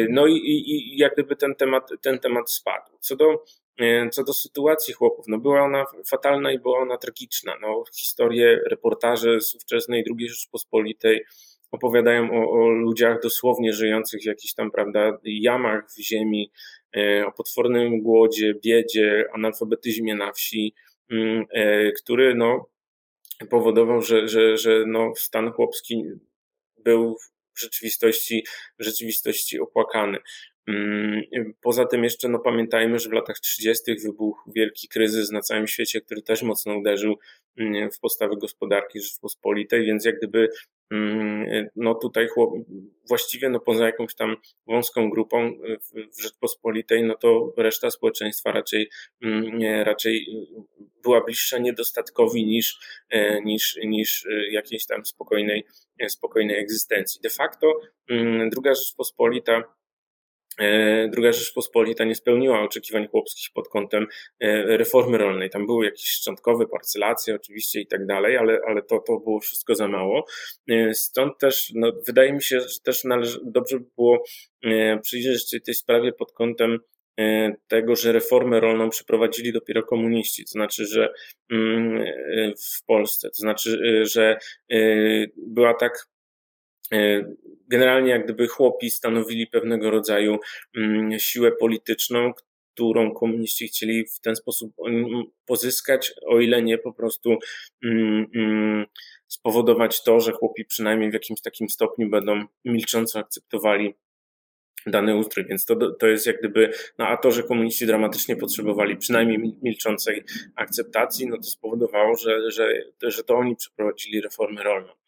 No 0.09 0.27
i, 0.27 0.33
i, 0.33 0.71
i 0.71 0.97
jak 0.97 1.13
gdyby 1.13 1.35
ten 1.35 1.55
temat, 1.55 1.89
ten 2.01 2.19
temat 2.19 2.51
spadł. 2.51 2.97
Co 2.99 3.15
do 3.15 3.25
E, 3.25 3.60
co 4.11 4.23
do 4.23 4.33
sytuacji 4.33 4.93
chłopów, 4.93 5.25
no 5.27 5.37
była 5.37 5.61
ona 5.61 5.85
fatalna 6.09 6.51
i 6.51 6.59
była 6.59 6.79
ona 6.79 6.97
tragiczna. 6.97 7.53
No, 7.61 7.83
historie, 7.95 8.59
reportaże 8.69 9.41
z 9.41 9.55
ówczesnej 9.55 10.05
II 10.19 10.29
Rzeczpospolitej 10.29 11.25
opowiadają 11.71 12.31
o, 12.31 12.51
o 12.51 12.69
ludziach 12.69 13.21
dosłownie 13.21 13.73
żyjących 13.73 14.21
w 14.21 14.25
jakichś 14.25 14.53
tam, 14.53 14.71
prawda, 14.71 15.17
jamach 15.23 15.83
w 15.97 16.01
ziemi, 16.01 16.51
e, 16.97 17.25
o 17.25 17.31
potwornym 17.31 18.01
głodzie, 18.01 18.53
biedzie, 18.63 19.25
analfabetyzmie 19.33 20.15
na 20.15 20.31
wsi, 20.31 20.73
mm, 21.11 21.45
e, 21.53 21.91
który 21.91 22.35
no, 22.35 22.69
powodował, 23.49 24.01
że, 24.01 24.27
że, 24.27 24.57
że 24.57 24.83
no, 24.87 25.13
stan 25.15 25.51
chłopski 25.51 26.03
był 26.77 27.17
w 27.55 27.59
rzeczywistości, 27.61 28.45
w 28.79 28.83
rzeczywistości 28.83 29.59
opłakany. 29.59 30.17
Mm, 30.67 31.21
poza 31.61 31.85
tym 31.85 32.03
jeszcze 32.03 32.29
no, 32.29 32.39
pamiętajmy, 32.39 32.99
że 32.99 33.09
w 33.09 33.13
latach 33.13 33.39
30. 33.39 33.95
wybuchł 34.05 34.51
wielki 34.55 34.87
kryzys 34.87 35.31
na 35.31 35.41
całym 35.41 35.67
świecie, 35.67 36.01
który 36.01 36.21
też 36.21 36.43
mocno 36.43 36.77
uderzył 36.77 37.15
mm, 37.57 37.91
w 37.91 37.99
podstawy 37.99 38.37
gospodarki 38.37 39.01
Rzeczpospolitej, 39.01 39.85
więc 39.85 40.05
jak 40.05 40.17
gdyby 40.17 40.49
mm, 40.91 41.69
no 41.75 41.95
tutaj 41.95 42.27
chłop, 42.27 42.53
właściwie 43.07 43.49
no 43.49 43.59
poza 43.59 43.85
jakąś 43.85 44.15
tam 44.15 44.35
wąską 44.67 45.09
grupą 45.09 45.51
w 46.17 46.21
Rzeczpospolitej, 46.21 47.03
no 47.03 47.15
to 47.15 47.53
reszta 47.57 47.91
społeczeństwa 47.91 48.51
raczej, 48.51 48.89
raczej 49.83 50.25
była 51.03 51.23
bliższa 51.23 51.57
niedostatkowi 51.57 52.45
niż, 52.45 52.79
e, 53.09 53.41
niż, 53.41 53.79
niż 53.85 54.25
e, 54.25 54.51
jakiejś 54.51 54.85
tam 54.85 55.05
spokojnej, 55.05 55.65
spokojnej 56.09 56.59
egzystencji. 56.59 57.21
De 57.21 57.29
facto 57.29 57.73
druga 58.51 58.75
Rzeczpospolita 58.75 59.63
E, 59.63 59.80
druga 61.11 61.31
Rzeczpospolita 61.31 62.03
nie 62.03 62.15
spełniła 62.15 62.61
oczekiwań 62.61 63.07
chłopskich 63.07 63.47
pod 63.53 63.69
kątem 63.69 64.07
e, 64.39 64.77
reformy 64.77 65.17
rolnej. 65.17 65.49
Tam 65.49 65.65
były 65.65 65.85
jakieś 65.85 66.05
szczątkowe 66.05 66.67
parcelacje 66.67 67.35
oczywiście 67.35 67.81
i 67.81 67.87
tak 67.87 68.05
dalej, 68.05 68.37
ale, 68.37 68.59
ale 68.67 68.81
to, 68.81 68.99
to 68.99 69.19
było 69.19 69.39
wszystko 69.39 69.75
za 69.75 69.87
mało. 69.87 70.25
E, 70.69 70.93
stąd 70.93 71.37
też 71.37 71.71
no, 71.75 71.91
wydaje 72.07 72.33
mi 72.33 72.43
się, 72.43 72.59
że 72.59 72.79
też 72.83 73.03
należy, 73.03 73.39
dobrze 73.43 73.79
by 73.79 73.85
było 73.95 74.23
przyjrzeć 75.01 75.49
się 75.49 75.59
tej 75.59 75.73
sprawie 75.73 76.13
pod 76.13 76.31
kątem 76.31 76.79
tego, 77.67 77.95
że 77.95 78.11
reformę 78.11 78.59
rolną 78.59 78.89
przeprowadzili 78.89 79.53
dopiero 79.53 79.83
komuniści, 79.83 80.43
to 80.45 80.51
znaczy, 80.51 80.85
że 80.85 81.13
mm, 81.51 82.05
w 82.81 82.85
Polsce, 82.85 83.29
to 83.29 83.35
znaczy, 83.35 83.79
że 84.05 84.37
była 85.37 85.73
tak 85.73 85.93
E, 86.01 86.10
generalnie 87.67 88.11
jak 88.11 88.23
gdyby 88.23 88.47
chłopi 88.47 88.89
stanowili 88.89 89.47
pewnego 89.47 89.91
rodzaju 89.91 90.37
mm, 90.77 91.19
siłę 91.19 91.51
polityczną, 91.51 92.33
którą 92.73 93.13
komuniści 93.13 93.67
chcieli 93.67 94.05
w 94.05 94.19
ten 94.19 94.35
sposób 94.35 94.73
mm, 94.87 95.23
pozyskać, 95.45 96.13
o 96.27 96.39
ile 96.39 96.61
nie 96.61 96.77
po 96.77 96.93
prostu 96.93 97.37
mm, 97.83 98.85
spowodować 99.27 100.03
to, 100.03 100.19
że 100.19 100.31
chłopi 100.31 100.65
przynajmniej 100.65 101.09
w 101.09 101.13
jakimś 101.13 101.41
takim 101.41 101.69
stopniu 101.69 102.09
będą 102.09 102.45
milcząco 102.65 103.19
akceptowali 103.19 103.93
dany 104.85 105.15
ustrój, 105.15 105.45
więc 105.45 105.65
to, 105.65 105.91
to 105.91 106.07
jest 106.07 106.25
jak 106.25 106.39
gdyby, 106.39 106.73
no 106.97 107.07
a 107.07 107.17
to, 107.17 107.31
że 107.31 107.43
komuniści 107.43 107.85
dramatycznie 107.85 108.35
potrzebowali 108.35 108.97
przynajmniej 108.97 109.55
milczącej 109.61 110.23
akceptacji, 110.55 111.27
no 111.27 111.37
to 111.37 111.43
spowodowało, 111.43 112.15
że, 112.15 112.51
że, 112.51 112.83
że 113.01 113.23
to 113.23 113.35
oni 113.35 113.55
przeprowadzili 113.55 114.21
reformę 114.21 114.63
rolną. 114.63 115.00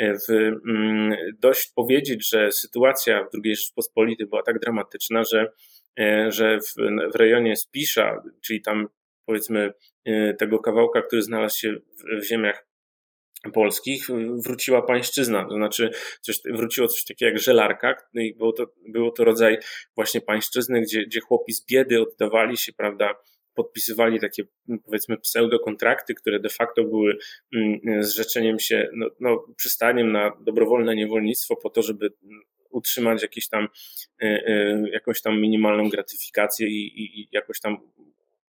W, 0.00 0.30
mm, 0.68 1.16
dość 1.38 1.72
powiedzieć, 1.74 2.28
że 2.28 2.52
sytuacja 2.52 3.24
w 3.24 3.28
II 3.44 3.56
Rzeczpospolitej 3.56 4.26
była 4.26 4.42
tak 4.42 4.58
dramatyczna, 4.58 5.24
że, 5.24 5.52
e, 6.00 6.32
że 6.32 6.58
w, 6.60 6.74
w 7.12 7.16
rejonie 7.16 7.56
Spisza, 7.56 8.22
czyli 8.40 8.62
tam 8.62 8.88
powiedzmy 9.26 9.72
e, 10.04 10.34
tego 10.34 10.58
kawałka, 10.58 11.02
który 11.02 11.22
znalazł 11.22 11.58
się 11.58 11.72
w, 11.72 12.20
w 12.20 12.28
ziemiach 12.28 12.66
polskich 13.52 14.06
wróciła 14.44 14.82
pańszczyzna, 14.82 15.44
to 15.44 15.54
znaczy 15.54 15.90
coś, 16.20 16.40
wróciło 16.44 16.88
coś 16.88 17.04
takiego 17.04 17.30
jak 17.30 17.38
żelarka 17.38 17.94
no 18.14 18.22
i 18.22 18.34
było 18.34 18.52
to, 18.52 18.66
było 18.88 19.10
to 19.10 19.24
rodzaj 19.24 19.58
właśnie 19.94 20.20
pańszczyzny, 20.20 20.80
gdzie, 20.80 21.06
gdzie 21.06 21.20
chłopi 21.20 21.52
z 21.52 21.66
biedy 21.66 22.02
oddawali 22.02 22.56
się, 22.56 22.72
prawda, 22.72 23.14
podpisywali 23.56 24.20
takie 24.20 24.42
powiedzmy 24.84 25.18
pseudokontrakty, 25.18 26.14
które 26.14 26.40
de 26.40 26.48
facto 26.48 26.84
były 26.84 27.18
mm, 27.54 28.02
zrzeczeniem 28.02 28.58
się, 28.58 28.88
no, 28.92 29.10
no, 29.20 29.44
przystaniem 29.56 30.12
na 30.12 30.32
dobrowolne 30.40 30.96
niewolnictwo 30.96 31.56
po 31.56 31.70
to, 31.70 31.82
żeby 31.82 32.12
utrzymać 32.70 33.22
jakieś 33.22 33.48
tam, 33.48 33.68
e, 34.22 34.26
e, 34.26 34.82
jakąś 34.92 35.22
tam 35.22 35.40
minimalną 35.40 35.88
gratyfikację 35.88 36.68
i, 36.68 36.86
i, 36.86 37.20
i 37.20 37.28
jakoś 37.32 37.60
tam 37.60 37.76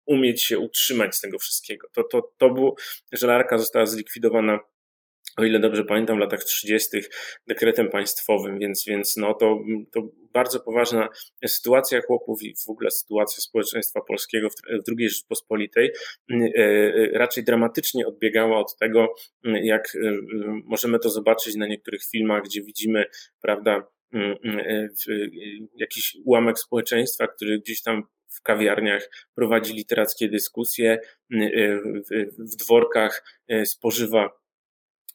umieć 0.06 0.44
się 0.44 0.60
utrzymać 0.60 1.16
z 1.16 1.22
tego 1.22 1.40
wszystkiego. 1.40 1.88
To, 1.94 2.04
to, 2.04 2.34
to 2.38 2.50
było, 2.50 2.76
żelarka 3.12 3.58
została 3.58 3.86
zlikwidowana 3.86 4.60
o 5.38 5.44
ile 5.44 5.60
dobrze 5.60 5.84
pamiętam, 5.86 6.18
w 6.18 6.20
latach 6.20 6.44
30. 6.44 6.98
dekretem 7.48 7.90
państwowym, 7.90 8.60
więc, 8.60 8.86
więc 8.88 9.18
no 9.18 9.34
to, 9.34 9.60
to 9.92 10.02
bardzo 10.34 10.60
poważna 10.60 11.10
sytuacja 11.48 12.02
chłopów 12.02 12.44
i 12.44 12.56
w 12.66 12.70
ogóle 12.70 12.92
sytuacja 12.92 13.42
społeczeństwa 13.42 14.02
polskiego 14.02 14.50
w, 14.50 14.54
II 14.98 15.10
Rzeczpospolitej 15.10 15.92
e, 16.32 16.36
e, 16.36 17.18
raczej 17.18 17.44
dramatycznie 17.44 18.08
odbiegała 18.08 18.60
od 18.60 18.78
tego, 18.78 19.14
jak 19.44 19.96
e, 19.96 20.00
możemy 20.66 21.00
to 21.00 21.10
zobaczyć 21.10 21.56
na 21.56 21.68
niektórych 21.68 22.02
filmach, 22.12 22.44
gdzie 22.44 22.64
widzimy, 22.64 23.06
prawda, 23.42 23.88
jakiś 25.76 26.18
ułamek 26.26 26.60
społeczeństwa, 26.60 27.28
który 27.28 27.60
gdzieś 27.60 27.82
tam 27.82 28.04
w 28.28 28.42
kawiarniach 28.42 29.10
prowadzi 29.36 29.74
literackie 29.74 30.30
dyskusje, 30.30 31.00
w 32.40 32.56
dworkach 32.56 33.24
spożywa 33.66 34.43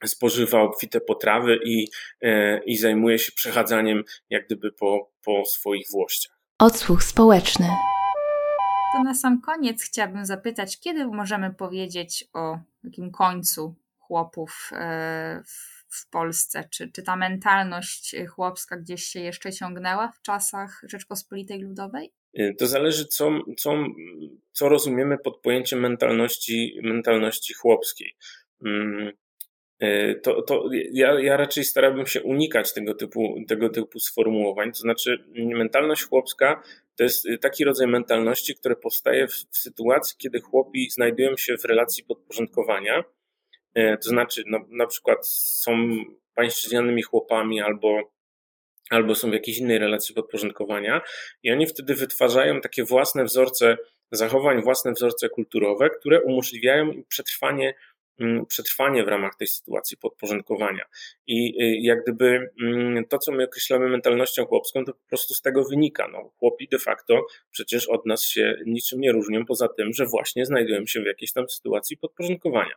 spożywa 0.06 0.60
obfite 0.60 1.00
potrawy 1.00 1.58
i, 1.64 1.88
e, 2.22 2.58
i 2.64 2.76
zajmuje 2.76 3.18
się 3.18 3.32
przechadzaniem 3.32 4.04
jak 4.30 4.46
gdyby 4.46 4.72
po, 4.72 5.10
po 5.24 5.44
swoich 5.44 5.86
włościach. 5.90 6.38
Odsłuch 6.58 7.02
społeczny. 7.02 7.66
To 8.92 9.02
na 9.02 9.14
sam 9.14 9.40
koniec 9.40 9.82
chciałabym 9.82 10.26
zapytać, 10.26 10.80
kiedy 10.80 11.06
możemy 11.06 11.54
powiedzieć 11.54 12.24
o 12.32 12.58
takim 12.82 13.10
końcu 13.10 13.74
chłopów 13.98 14.70
e, 14.72 15.42
w 15.88 16.10
Polsce? 16.10 16.68
Czy, 16.70 16.92
czy 16.92 17.02
ta 17.02 17.16
mentalność 17.16 18.16
chłopska 18.28 18.76
gdzieś 18.76 19.04
się 19.04 19.20
jeszcze 19.20 19.52
ciągnęła 19.52 20.12
w 20.12 20.22
czasach 20.22 20.82
Rzeczpospolitej 20.88 21.60
Ludowej? 21.60 22.12
Y, 22.38 22.54
to 22.58 22.66
zależy, 22.66 23.04
co, 23.06 23.30
co, 23.56 23.74
co 24.52 24.68
rozumiemy 24.68 25.18
pod 25.18 25.40
pojęciem 25.40 25.80
mentalności, 25.80 26.80
mentalności 26.82 27.54
chłopskiej. 27.54 28.16
Y, 29.82 30.20
to, 30.22 30.42
to 30.42 30.68
ja, 30.92 31.20
ja 31.20 31.36
raczej 31.36 31.64
starałbym 31.64 32.06
się 32.06 32.22
unikać 32.22 32.74
tego 32.74 32.94
typu, 32.94 33.36
tego 33.48 33.68
typu 33.68 34.00
sformułowań. 34.00 34.72
To 34.72 34.78
znaczy, 34.78 35.24
mentalność 35.34 36.04
chłopska 36.04 36.62
to 36.96 37.04
jest 37.04 37.28
taki 37.40 37.64
rodzaj 37.64 37.86
mentalności, 37.86 38.54
który 38.54 38.76
powstaje 38.76 39.28
w, 39.28 39.32
w 39.32 39.58
sytuacji, 39.58 40.16
kiedy 40.18 40.40
chłopi 40.40 40.90
znajdują 40.90 41.36
się 41.36 41.56
w 41.58 41.64
relacji 41.64 42.04
podporządkowania. 42.04 43.04
Y, 43.78 43.96
to 44.02 44.08
znaczy, 44.08 44.42
no, 44.46 44.58
na 44.70 44.86
przykład 44.86 45.26
są 45.28 45.72
pańszczyźnianymi 46.34 47.02
chłopami 47.02 47.60
albo 47.60 48.18
albo 48.90 49.14
są 49.14 49.30
w 49.30 49.32
jakiejś 49.32 49.58
innej 49.58 49.78
relacji 49.78 50.14
podporządkowania 50.14 51.00
i 51.42 51.52
oni 51.52 51.66
wtedy 51.66 51.94
wytwarzają 51.94 52.60
takie 52.60 52.84
własne 52.84 53.24
wzorce 53.24 53.76
zachowań, 54.12 54.62
własne 54.62 54.92
wzorce 54.92 55.28
kulturowe, 55.28 55.90
które 55.90 56.22
umożliwiają 56.22 56.92
im 56.92 57.04
przetrwanie, 57.08 57.74
przetrwanie 58.48 59.04
w 59.04 59.08
ramach 59.08 59.36
tej 59.36 59.48
sytuacji 59.48 59.96
podporządkowania. 59.96 60.84
I 61.26 61.62
y, 61.62 61.78
jak 61.80 62.02
gdyby 62.02 62.50
mm, 62.62 63.04
to, 63.04 63.18
co 63.18 63.32
my 63.32 63.44
określamy 63.44 63.88
mentalnością 63.88 64.46
chłopską, 64.46 64.84
to 64.84 64.92
po 64.92 65.08
prostu 65.08 65.34
z 65.34 65.42
tego 65.42 65.64
wynika. 65.64 66.08
No, 66.08 66.32
chłopi 66.38 66.68
de 66.68 66.78
facto 66.78 67.26
przecież 67.50 67.88
od 67.88 68.06
nas 68.06 68.24
się 68.24 68.54
niczym 68.66 69.00
nie 69.00 69.12
różnią, 69.12 69.44
poza 69.46 69.68
tym, 69.68 69.92
że 69.92 70.06
właśnie 70.06 70.46
znajdują 70.46 70.86
się 70.86 71.00
w 71.00 71.06
jakiejś 71.06 71.32
tam 71.32 71.48
sytuacji 71.48 71.96
podporządkowania. 71.96 72.74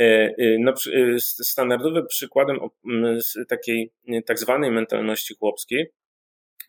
E, 0.00 0.04
e, 0.04 0.58
no, 0.58 0.72
e, 0.72 1.20
standardowym 1.20 2.06
przykładem 2.06 2.58
takiej 3.48 3.92
tak 4.26 4.38
zwanej 4.38 4.70
mentalności 4.70 5.34
chłopskiej 5.34 5.92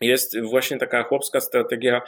jest 0.02 0.40
właśnie 0.40 0.78
taka 0.78 1.04
chłopska 1.04 1.42
strategia, 1.42 2.02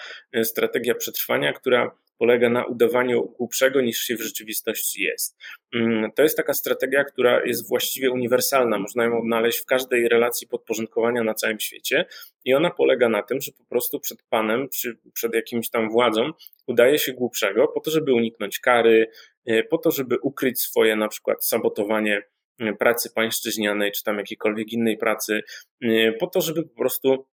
strategia 0.44 0.96
przetrwania, 0.96 1.54
która 1.54 1.92
polega 2.20 2.50
na 2.50 2.66
udawaniu 2.66 3.34
głupszego 3.38 3.82
niż 3.82 4.00
się 4.00 4.16
w 4.16 4.22
rzeczywistości 4.22 5.02
jest. 5.02 5.38
Mm, 5.76 6.12
to 6.12 6.24
jest 6.24 6.38
taka 6.38 6.54
strategia, 6.54 7.04
która 7.04 7.46
jest 7.46 7.70
właściwie 7.70 8.12
uniwersalna. 8.12 8.80
Można 8.80 9.04
ją 9.04 9.20
odnaleźć 9.20 9.60
w 9.60 9.66
każdej 9.66 10.10
relacji 10.10 10.48
podporządkowania 10.48 11.24
na 11.24 11.34
całym 11.34 11.60
świecie 11.60 12.06
i 12.46 12.54
ona 12.54 12.72
polega 12.72 13.10
na 13.10 13.24
tym, 13.24 13.42
że 13.42 13.52
po 13.52 13.64
prostu 13.64 14.00
przed 14.00 14.24
panem 14.30 14.70
czy 14.74 14.98
przed 15.14 15.36
jakimś 15.36 15.70
tam 15.70 15.90
władzą 15.90 16.32
udaje 16.68 17.00
się 17.00 17.14
głupszego 17.14 17.68
po 17.68 17.80
to, 17.80 17.92
żeby 17.92 18.14
uniknąć 18.14 18.60
kary, 18.60 19.12
e, 19.46 19.64
po 19.64 19.78
to, 19.78 19.92
żeby 19.92 20.18
ukryć 20.22 20.62
swoje 20.62 20.96
na 20.96 21.08
przykład 21.08 21.46
sabotowanie 21.46 22.22
e, 22.60 22.74
pracy 22.74 23.10
pańszczyźnianej 23.16 23.92
czy 23.92 24.04
tam 24.04 24.18
jakiejkolwiek 24.18 24.74
innej 24.74 24.98
pracy, 24.98 25.42
e, 25.82 26.12
po 26.12 26.28
to, 26.28 26.42
żeby 26.42 26.64
po 26.64 26.76
prostu 26.76 27.26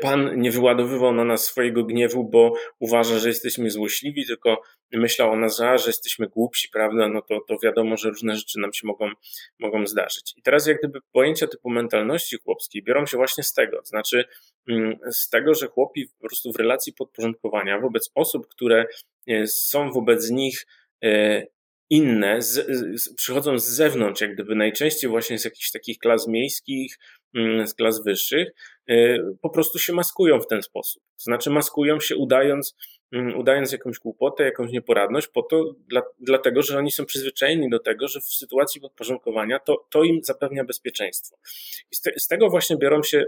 Pan 0.00 0.40
nie 0.40 0.50
wyładowywał 0.50 1.12
na 1.12 1.24
nas 1.24 1.44
swojego 1.44 1.84
gniewu, 1.84 2.24
bo 2.24 2.52
uważa, 2.78 3.18
że 3.18 3.28
jesteśmy 3.28 3.70
złośliwi, 3.70 4.26
tylko 4.26 4.62
myślał 4.92 5.32
o 5.32 5.36
nas, 5.36 5.58
że, 5.58 5.82
jesteśmy 5.86 6.26
głupsi, 6.26 6.68
prawda? 6.72 7.08
No 7.08 7.22
to, 7.22 7.40
to 7.48 7.56
wiadomo, 7.62 7.96
że 7.96 8.08
różne 8.08 8.36
rzeczy 8.36 8.58
nam 8.58 8.72
się 8.72 8.86
mogą, 8.86 9.10
mogą 9.58 9.86
zdarzyć. 9.86 10.34
I 10.36 10.42
teraz, 10.42 10.66
jak 10.66 10.78
gdyby 10.78 11.00
pojęcia 11.12 11.46
typu 11.46 11.70
mentalności 11.70 12.36
chłopskiej 12.44 12.82
biorą 12.82 13.06
się 13.06 13.16
właśnie 13.16 13.44
z 13.44 13.52
tego, 13.52 13.80
znaczy 13.84 14.24
mm, 14.68 14.98
z 15.12 15.28
tego, 15.28 15.54
że 15.54 15.66
chłopi 15.66 16.08
po 16.20 16.28
prostu 16.28 16.52
w 16.52 16.56
relacji 16.56 16.92
podporządkowania 16.92 17.80
wobec 17.80 18.10
osób, 18.14 18.48
które 18.48 18.84
e, 19.28 19.46
są 19.46 19.90
wobec 19.90 20.30
nich 20.30 20.66
e, 21.04 21.42
inne, 21.90 22.42
z, 22.42 22.66
z, 23.02 23.14
przychodzą 23.14 23.58
z 23.58 23.68
zewnątrz, 23.68 24.20
jak 24.20 24.34
gdyby 24.34 24.54
najczęściej 24.54 25.10
właśnie 25.10 25.38
z 25.38 25.44
jakichś 25.44 25.70
takich 25.70 25.98
klas 25.98 26.28
miejskich, 26.28 26.98
z 27.64 27.74
klas 27.74 28.04
wyższych, 28.04 28.48
y, 28.90 29.18
po 29.42 29.50
prostu 29.50 29.78
się 29.78 29.92
maskują 29.92 30.40
w 30.40 30.46
ten 30.46 30.62
sposób. 30.62 31.02
To 31.02 31.22
znaczy 31.22 31.50
maskują 31.50 32.00
się 32.00 32.16
udając, 32.16 32.76
mm, 33.12 33.38
udając 33.38 33.72
jakąś 33.72 33.98
głupotę, 33.98 34.44
jakąś 34.44 34.70
nieporadność, 34.70 35.28
po 35.28 35.42
to, 35.42 35.74
dla, 35.88 36.02
dlatego, 36.18 36.62
że 36.62 36.78
oni 36.78 36.90
są 36.90 37.06
przyzwyczajeni 37.06 37.70
do 37.70 37.78
tego, 37.78 38.08
że 38.08 38.20
w 38.20 38.24
sytuacji 38.24 38.80
podporządkowania 38.80 39.58
to, 39.58 39.86
to 39.90 40.02
im 40.04 40.20
zapewnia 40.22 40.64
bezpieczeństwo. 40.64 41.36
I 41.90 41.96
z, 41.96 42.00
te, 42.00 42.10
z 42.18 42.26
tego 42.26 42.50
właśnie 42.50 42.76
biorą 42.76 43.02
się 43.02 43.24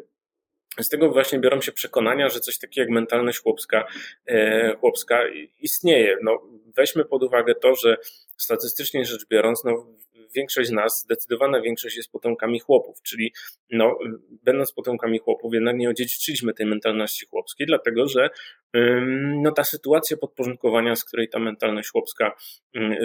z 0.81 0.89
tego 0.89 1.11
właśnie 1.11 1.39
biorą 1.39 1.61
się 1.61 1.73
przekonania, 1.73 2.29
że 2.29 2.41
coś 2.41 2.59
takiego 2.59 2.83
jak 2.83 2.91
mentalność 2.91 3.39
chłopska, 3.39 3.87
e, 4.27 4.77
chłopska 4.77 5.23
istnieje. 5.61 6.19
No, 6.23 6.43
weźmy 6.77 7.05
pod 7.05 7.23
uwagę 7.23 7.55
to, 7.55 7.75
że 7.75 7.97
statystycznie 8.37 9.05
rzecz 9.05 9.27
biorąc, 9.29 9.65
no, 9.65 9.87
większość 10.35 10.69
z 10.69 10.73
nas, 10.73 11.01
zdecydowana 11.01 11.61
większość 11.61 11.97
jest 11.97 12.13
potomkami 12.13 12.61
chłopów, 12.61 13.03
czyli 13.03 13.33
no, 13.71 13.99
będąc 14.43 14.73
potomkami 14.73 15.19
chłopów, 15.19 15.55
jednak 15.55 15.77
nie 15.77 15.91
odziedziczyliśmy 15.91 16.55
tej 16.55 16.67
mentalności 16.67 17.27
chłopskiej, 17.27 17.67
dlatego 17.67 18.09
że 18.09 18.31
no, 19.43 19.53
ta 19.53 19.65
sytuacja 19.65 20.17
podporządkowania, 20.17 20.97
z 20.97 21.05
której 21.05 21.29
ta 21.29 21.39
mentalność 21.39 21.91
chłopska 21.91 22.37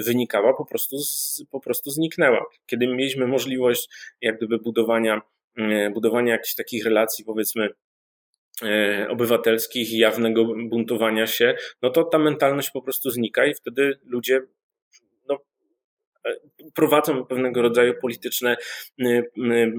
wynikała, 0.06 0.54
po 0.54 0.66
prostu, 0.66 0.98
po 1.52 1.60
prostu 1.60 1.90
zniknęła. 1.90 2.46
Kiedy 2.66 2.88
mieliśmy 2.88 3.28
możliwość 3.28 3.90
jak 4.22 4.38
gdyby 4.38 4.58
budowania, 4.58 5.22
budowania 5.94 6.32
jakichś 6.32 6.56
takich 6.56 6.86
relacji, 6.86 7.26
powiedzmy, 7.26 7.70
e, 8.64 9.08
obywatelskich 9.10 9.94
i 9.94 9.98
jawnego 9.98 10.46
buntowania 10.46 11.28
się, 11.28 11.56
no 11.82 11.90
to 11.90 12.04
ta 12.04 12.20
mentalność 12.20 12.72
po 12.72 12.82
prostu 12.82 13.10
znika 13.10 13.46
i 13.46 13.54
wtedy 13.54 14.00
ludzie 14.06 14.42
prowadzą 16.74 17.26
pewnego 17.26 17.62
rodzaju 17.62 17.94
polityczne, 18.02 18.58
y, 19.02 19.32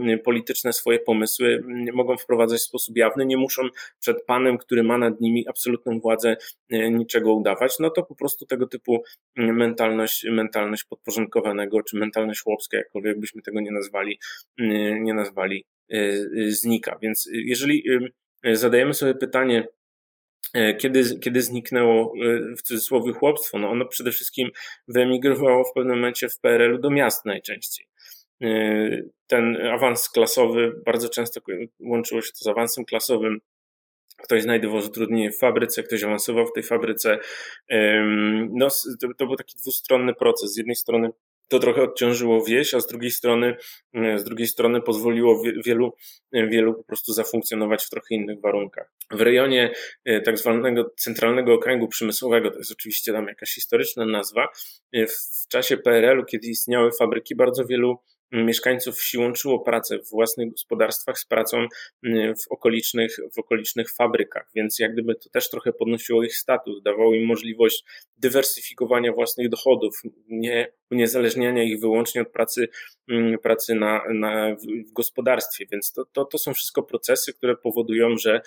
y, 0.09 0.19
polityczne 0.25 0.73
swoje 0.73 0.99
pomysły, 0.99 1.65
mogą 1.93 2.17
wprowadzać 2.17 2.61
w 2.61 2.65
sposób 2.65 2.97
jawny, 2.97 3.27
nie 3.27 3.37
muszą 3.37 3.63
przed 4.01 4.25
panem, 4.27 4.59
który 4.59 4.83
ma 4.83 4.99
nad 4.99 5.21
nimi 5.21 5.49
absolutną 5.49 6.01
władzę, 6.01 6.37
y, 6.73 6.91
niczego 6.91 7.35
udawać, 7.35 7.79
no 7.79 7.91
to 7.91 8.03
po 8.03 8.15
prostu 8.15 8.47
tego 8.47 8.67
typu 8.67 9.03
mentalność, 9.37 10.27
mentalność 10.31 10.85
podporządkowanego, 10.85 11.83
czy 11.83 11.97
mentalność 11.97 12.43
chłopska, 12.43 12.77
jakkolwiek 12.77 13.21
byśmy 13.21 13.43
tego 13.43 13.61
nie 13.61 13.73
nazwali, 13.73 14.19
nie 15.01 15.15
nazwali, 15.15 15.65
znika. 16.49 16.99
Więc 17.03 17.29
jeżeli 17.33 17.85
zadajemy 18.45 18.95
sobie 18.95 19.15
pytanie, 19.15 19.69
kiedy, 20.79 21.19
kiedy 21.19 21.43
zniknęło 21.43 22.13
e, 22.17 22.55
w 22.57 22.63
cudzysłowie 22.63 23.13
chłopstwo? 23.13 23.59
No 23.59 23.71
ono 23.71 23.87
przede 23.87 24.13
wszystkim 24.13 24.51
wyemigrowało 24.89 25.65
w 25.65 25.73
pewnym 25.75 25.97
momencie 25.97 26.29
w 26.29 26.41
PRL-u 26.41 26.79
do 26.79 26.91
miast 26.91 27.25
najczęściej. 27.25 27.87
E, 28.43 28.49
ten 29.27 29.57
awans 29.67 30.09
klasowy 30.09 30.73
bardzo 30.87 31.09
często 31.09 31.41
łączyło 31.81 32.23
się 32.23 32.33
to 32.33 32.39
z 32.39 32.47
awansem 32.47 32.85
klasowym. 32.85 33.39
Ktoś 34.23 34.43
znajdował 34.43 34.81
zatrudnienie 34.81 35.31
w 35.31 35.39
fabryce, 35.39 35.83
ktoś 35.83 36.03
awansował 36.03 36.47
w 36.47 36.53
tej 36.53 36.63
fabryce. 36.63 37.19
No, 38.51 38.69
to, 39.01 39.09
to 39.19 39.27
był 39.27 39.37
taki 39.37 39.57
dwustronny 39.57 40.15
proces. 40.15 40.53
Z 40.55 40.57
jednej 40.57 40.77
strony 40.77 41.11
to 41.49 41.59
trochę 41.59 41.83
odciążyło 41.83 42.45
wieś, 42.45 42.75
a 42.75 42.81
z 42.81 42.87
drugiej 42.87 43.11
strony, 43.11 43.57
e, 43.95 44.19
z 44.19 44.25
drugiej 44.25 44.47
strony 44.47 44.81
pozwoliło 44.81 45.43
wielu, 45.65 45.93
e, 46.33 46.47
wielu 46.47 46.75
po 46.75 46.85
prostu 46.85 47.13
zafunkcjonować 47.13 47.85
w 47.85 47.91
trochę 47.91 48.15
innych 48.15 48.41
warunkach. 48.41 48.93
W 49.11 49.21
rejonie 49.21 49.73
e, 50.05 50.21
tak 50.21 50.39
zwanego 50.39 50.91
centralnego 50.97 51.55
okręgu 51.55 51.89
przemysłowego, 51.89 52.51
to 52.51 52.59
jest 52.59 52.73
oczywiście 52.73 53.13
tam 53.13 53.27
jakaś 53.29 53.55
historyczna 53.55 54.07
nazwa, 54.07 54.49
w 54.93 55.49
czasie 55.49 55.77
PRL-u, 55.77 56.25
kiedy 56.25 56.47
istniały 56.47 56.91
fabryki, 56.99 57.37
bardzo 57.37 57.65
wielu 57.65 57.99
mieszkańców 58.33 58.97
wsi 58.97 59.19
łączyło 59.19 59.59
pracę 59.59 59.99
w 59.99 60.11
własnych 60.11 60.51
gospodarstwach 60.51 61.19
z 61.19 61.27
pracą 61.27 61.67
mm, 62.05 62.37
w 62.37 62.49
okolicznych, 62.51 63.17
w 63.35 63.39
okolicznych 63.39 63.95
fabrykach, 63.95 64.51
więc 64.55 64.79
jak 64.79 64.93
gdyby 64.93 65.15
to 65.15 65.31
też 65.31 65.51
trochę 65.51 65.73
podnosiło 65.73 66.25
ich 66.25 66.37
status, 66.37 66.83
dawało 66.83 67.15
im 67.15 67.27
możliwość 67.27 67.85
dywersyfikowania 68.17 69.13
własnych 69.13 69.49
dochodów, 69.49 70.03
nie 70.29 70.73
uniezależniania 70.91 71.63
ich 71.63 71.81
wyłącznie 71.81 72.23
od 72.23 72.29
pracy, 72.29 72.69
mm, 73.09 73.39
pracy 73.39 73.75
na, 73.75 74.03
na, 74.15 74.57
w 74.89 74.93
gospodarstwie, 74.93 75.67
więc 75.73 75.93
to, 75.93 76.05
to, 76.05 76.25
to 76.25 76.39
są 76.39 76.55
wszystko 76.55 76.83
procesy, 76.83 77.33
które 77.33 77.57
powodują, 77.57 78.17
że 78.17 78.41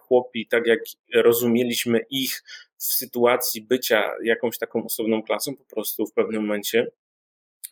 chłopi, 0.00 0.46
tak 0.46 0.66
jak 0.66 0.80
rozumieliśmy 1.14 2.00
ich 2.10 2.42
w 2.78 2.84
sytuacji 2.84 3.62
bycia 3.62 4.12
jakąś 4.22 4.58
taką 4.58 4.84
osobną 4.84 5.22
klasą, 5.22 5.56
po 5.56 5.64
prostu 5.64 6.06
w 6.06 6.12
pewnym 6.12 6.42
momencie 6.42 6.86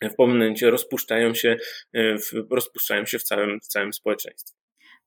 w 0.01 0.15
pewnym 0.15 0.37
momencie 0.37 0.69
rozpuszczają 0.69 1.33
się, 1.33 1.57
e, 1.93 2.17
w, 2.17 2.31
rozpuszczają 2.51 3.05
się 3.05 3.19
w 3.19 3.23
całym, 3.23 3.59
w 3.59 3.67
całym 3.67 3.93
społeczeństwie. 3.93 4.57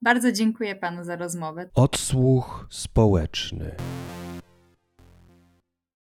Bardzo 0.02 0.32
dziękuję 0.32 0.76
panu 0.76 1.04
za 1.04 1.16
rozmowę. 1.16 1.70
Odsłuch 1.74 2.66
społeczny. 2.70 3.76